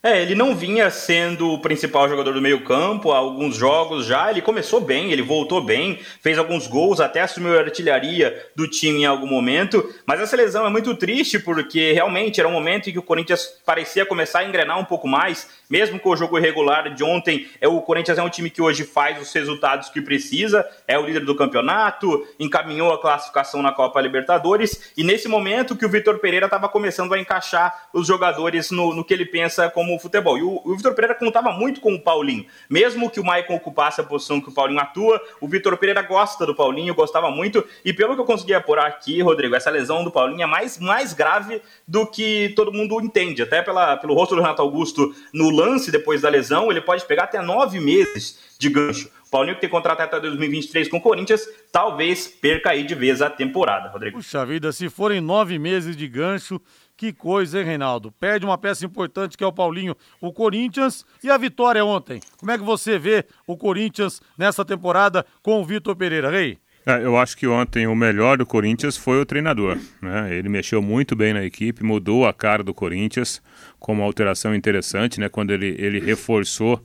[0.00, 4.30] É, ele não vinha sendo o principal jogador do meio-campo há alguns jogos já.
[4.30, 9.00] Ele começou bem, ele voltou bem, fez alguns gols, até assumiu a artilharia do time
[9.00, 9.92] em algum momento.
[10.06, 13.48] Mas essa lesão é muito triste porque realmente era um momento em que o Corinthians
[13.66, 17.48] parecia começar a engrenar um pouco mais, mesmo com o jogo irregular de ontem.
[17.60, 21.04] É, o Corinthians é um time que hoje faz os resultados que precisa, é o
[21.04, 24.92] líder do campeonato, encaminhou a classificação na Copa Libertadores.
[24.96, 29.04] E nesse momento que o Vitor Pereira estava começando a encaixar os jogadores no, no
[29.04, 30.38] que ele pensa como futebol.
[30.38, 32.46] E o, o Vitor Pereira contava muito com o Paulinho.
[32.68, 36.46] Mesmo que o Maicon ocupasse a posição que o Paulinho atua, o Vitor Pereira gosta
[36.46, 37.64] do Paulinho, gostava muito.
[37.84, 41.12] E pelo que eu consegui apurar aqui, Rodrigo, essa lesão do Paulinho é mais, mais
[41.12, 43.42] grave do que todo mundo entende.
[43.42, 47.24] Até pela, pelo rosto do Renato Augusto no lance depois da lesão, ele pode pegar
[47.24, 49.10] até nove meses de gancho.
[49.26, 53.20] O Paulinho que tem contrato até 2023 com o Corinthians, talvez perca aí de vez
[53.20, 54.16] a temporada, Rodrigo.
[54.16, 56.60] Puxa vida, se forem nove meses de gancho,
[56.96, 58.10] que coisa, hein, Reinaldo?
[58.12, 62.20] Perde uma peça importante que é o Paulinho, o Corinthians e a vitória ontem.
[62.38, 66.58] Como é que você vê o Corinthians nessa temporada com o Vitor Pereira, Rei?
[66.86, 69.78] É, eu acho que ontem o melhor do Corinthians foi o treinador.
[70.00, 70.34] Né?
[70.34, 73.42] Ele mexeu muito bem na equipe, mudou a cara do Corinthians
[73.78, 75.28] com uma alteração interessante, né?
[75.28, 76.82] Quando ele, ele reforçou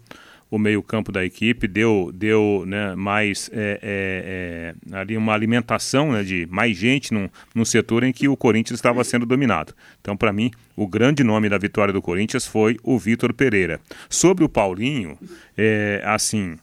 [0.54, 6.22] o meio-campo da equipe, deu, deu né, mais é, é, é, ali uma alimentação né,
[6.22, 9.74] de mais gente num, num setor em que o Corinthians estava sendo dominado.
[10.00, 13.82] Então, para mim, o grande nome da vitória do Corinthians foi o Vitor Pereira.
[14.08, 15.18] Sobre o Paulinho,
[15.58, 16.56] é, assim,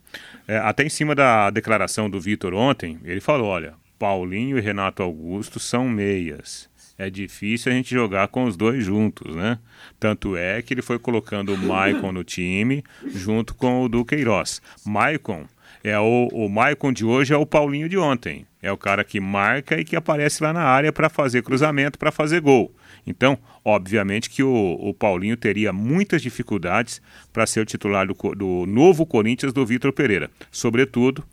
[0.51, 5.03] é, até em cima da declaração do Vitor ontem, ele falou: olha, Paulinho e Renato
[5.03, 6.71] Augusto são meias
[7.01, 9.59] é difícil a gente jogar com os dois juntos, né?
[9.99, 14.61] Tanto é que ele foi colocando o Maicon no time junto com o Duqueiroz.
[14.85, 15.47] Maicon
[15.83, 18.47] é o, o Maicon de hoje é o Paulinho de ontem.
[18.61, 22.13] É o cara que marca e que aparece lá na área para fazer cruzamento, para
[22.13, 22.71] fazer gol.
[23.07, 27.01] Então, obviamente que o, o Paulinho teria muitas dificuldades
[27.33, 30.31] para ser o titular do, do novo Corinthians do Vitor Pereira.
[30.51, 31.25] Sobretudo,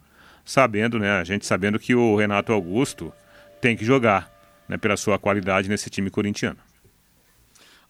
[0.45, 1.11] sabendo, né?
[1.11, 3.13] A gente sabendo que o Renato Augusto
[3.61, 4.31] tem que jogar
[4.67, 6.57] né, pela sua qualidade nesse time corintiano.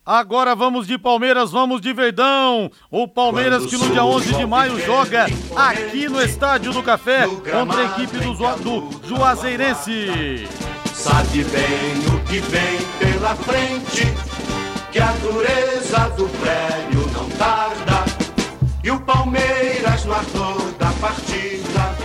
[0.08, 2.72] Agora vamos de Palmeiras, vamos de Verdão.
[2.90, 7.82] O Palmeiras que no dia 11 de maio joga aqui no Estádio do Café contra
[7.82, 10.48] a equipe do, do Juazeirense.
[10.94, 14.06] Sabe bem o que vem pela frente,
[14.92, 18.06] que a dureza do prédio não tarda.
[18.84, 21.96] E o Palmeiras no ator da partida,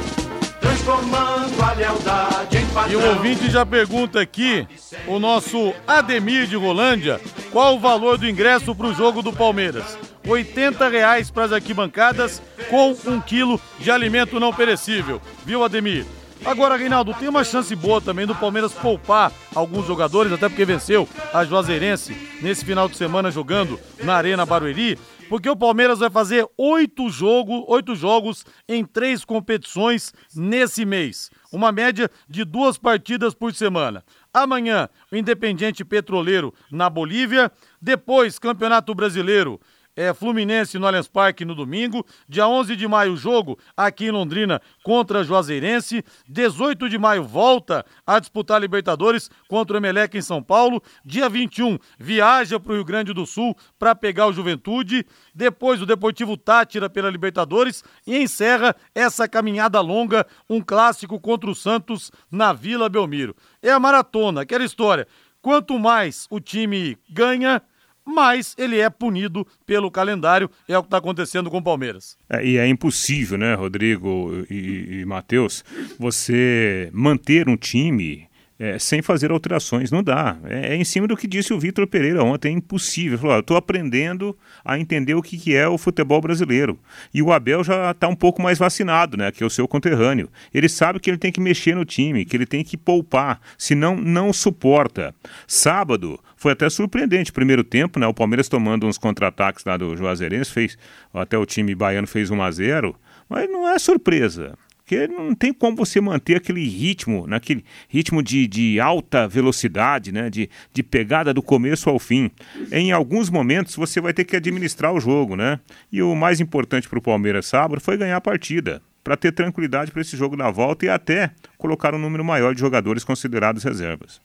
[0.61, 2.53] transformando a lealdade
[2.89, 4.67] e o ouvinte já pergunta aqui,
[5.07, 7.21] o nosso Ademir de Rolândia,
[7.51, 9.99] qual o valor do ingresso para o jogo do Palmeiras?
[10.25, 15.21] R$ reais para as arquibancadas com um quilo de alimento não perecível.
[15.45, 16.07] Viu, Ademir?
[16.45, 21.09] Agora, Reinaldo, tem uma chance boa também do Palmeiras poupar alguns jogadores, até porque venceu
[21.33, 24.99] a Juazeirense nesse final de semana jogando na Arena Barueri
[25.33, 31.31] porque o Palmeiras vai fazer oito, jogo, oito jogos em três competições nesse mês.
[31.51, 34.05] Uma média de duas partidas por semana.
[34.31, 37.51] Amanhã, o Independiente Petroleiro na Bolívia.
[37.81, 39.59] Depois, Campeonato Brasileiro
[39.97, 42.05] é, Fluminense no Allianz Parque no domingo.
[42.29, 46.05] Dia 11 de maio, jogo aqui em Londrina contra Juazeirense.
[46.29, 50.83] 18 de maio, volta a disputar Libertadores contra o Emelec em São Paulo.
[51.05, 55.07] Dia 21, viaja para o Rio Grande do Sul para pegar o Juventude.
[55.35, 57.85] Depois, o Deportivo Tátira pela Libertadores.
[58.07, 63.37] E encerra essa caminhada longa, um clássico contra o Santos na Vila Belmiro.
[63.63, 65.07] É a maratona, aquela história.
[65.41, 67.61] Quanto mais o time ganha,
[68.05, 72.17] mas ele é punido pelo calendário, é o que está acontecendo com o Palmeiras.
[72.29, 75.65] É, e é impossível, né, Rodrigo e, e Matheus,
[75.99, 78.29] você manter um time
[78.59, 79.91] é, sem fazer alterações.
[79.91, 80.37] Não dá.
[80.45, 82.49] É, é, em cima do que disse o Vitor Pereira ontem.
[82.49, 83.19] É impossível.
[83.19, 86.79] Falou, estou aprendendo a entender o que, que é o futebol brasileiro.
[87.13, 89.31] E o Abel já está um pouco mais vacinado, né?
[89.33, 90.29] Que é o seu conterrâneo.
[90.53, 93.97] Ele sabe que ele tem que mexer no time, que ele tem que poupar, senão
[93.97, 95.15] não suporta.
[95.47, 97.33] Sábado foi até surpreendente.
[97.33, 98.07] Primeiro tempo, né?
[98.07, 100.79] O Palmeiras tomando uns contra-ataques lá do Juazeirense, fez,
[101.13, 102.97] até o time baiano fez 1 a 0
[103.29, 104.59] mas não é surpresa.
[104.85, 110.29] Porque não tem como você manter aquele ritmo, naquele ritmo de, de alta velocidade, né?
[110.29, 112.31] de, de pegada do começo ao fim.
[112.71, 115.61] Em alguns momentos você vai ter que administrar o jogo, né?
[115.91, 119.91] E o mais importante para o Palmeiras sábado foi ganhar a partida para ter tranquilidade
[119.91, 124.21] para esse jogo da volta e até colocar um número maior de jogadores considerados reservas.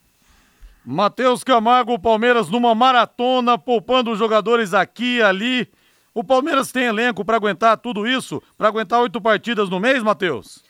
[0.85, 5.67] Matheus Camargo, Palmeiras numa maratona, poupando os jogadores aqui e ali.
[6.17, 8.41] O Palmeiras tem elenco para aguentar tudo isso?
[8.57, 10.63] Para aguentar oito partidas no mês, Matheus?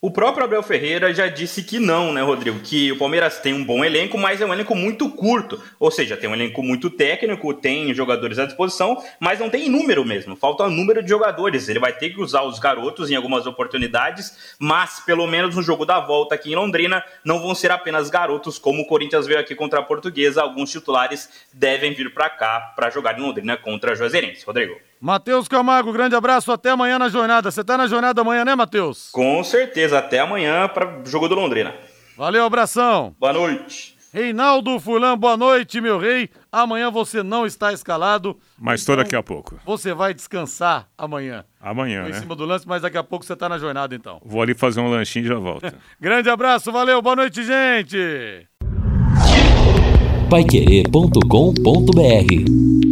[0.00, 2.60] O próprio Abel Ferreira já disse que não, né, Rodrigo?
[2.60, 5.60] Que o Palmeiras tem um bom elenco, mas é um elenco muito curto.
[5.80, 10.04] Ou seja, tem um elenco muito técnico, tem jogadores à disposição, mas não tem número
[10.04, 10.36] mesmo.
[10.36, 11.68] Falta um número de jogadores.
[11.68, 15.84] Ele vai ter que usar os garotos em algumas oportunidades, mas pelo menos no jogo
[15.84, 19.56] da volta aqui em Londrina, não vão ser apenas garotos, como o Corinthians veio aqui
[19.56, 20.42] contra a Portuguesa.
[20.42, 24.46] Alguns titulares devem vir para cá para jogar em Londrina contra a Juazeirense.
[24.46, 24.91] Rodrigo.
[25.02, 27.50] Matheus Camargo, grande abraço, até amanhã na jornada.
[27.50, 29.08] Você tá na jornada amanhã, né, Matheus?
[29.10, 31.74] Com certeza, até amanhã para o jogo do Londrina.
[32.16, 33.12] Valeu, abração.
[33.18, 33.96] Boa noite.
[34.14, 36.30] Reinaldo Furlan, boa noite, meu rei.
[36.52, 38.38] Amanhã você não está escalado.
[38.56, 39.58] Mas estou então daqui a pouco.
[39.66, 41.44] Você vai descansar amanhã.
[41.60, 42.16] Amanhã, Tô né?
[42.16, 44.20] Em cima do lance, mas daqui a pouco você está na jornada, então.
[44.24, 45.74] Vou ali fazer um lanchinho e já volto.
[46.00, 48.46] Grande abraço, valeu, boa noite, gente.
[50.30, 52.91] Paiquerê.com.br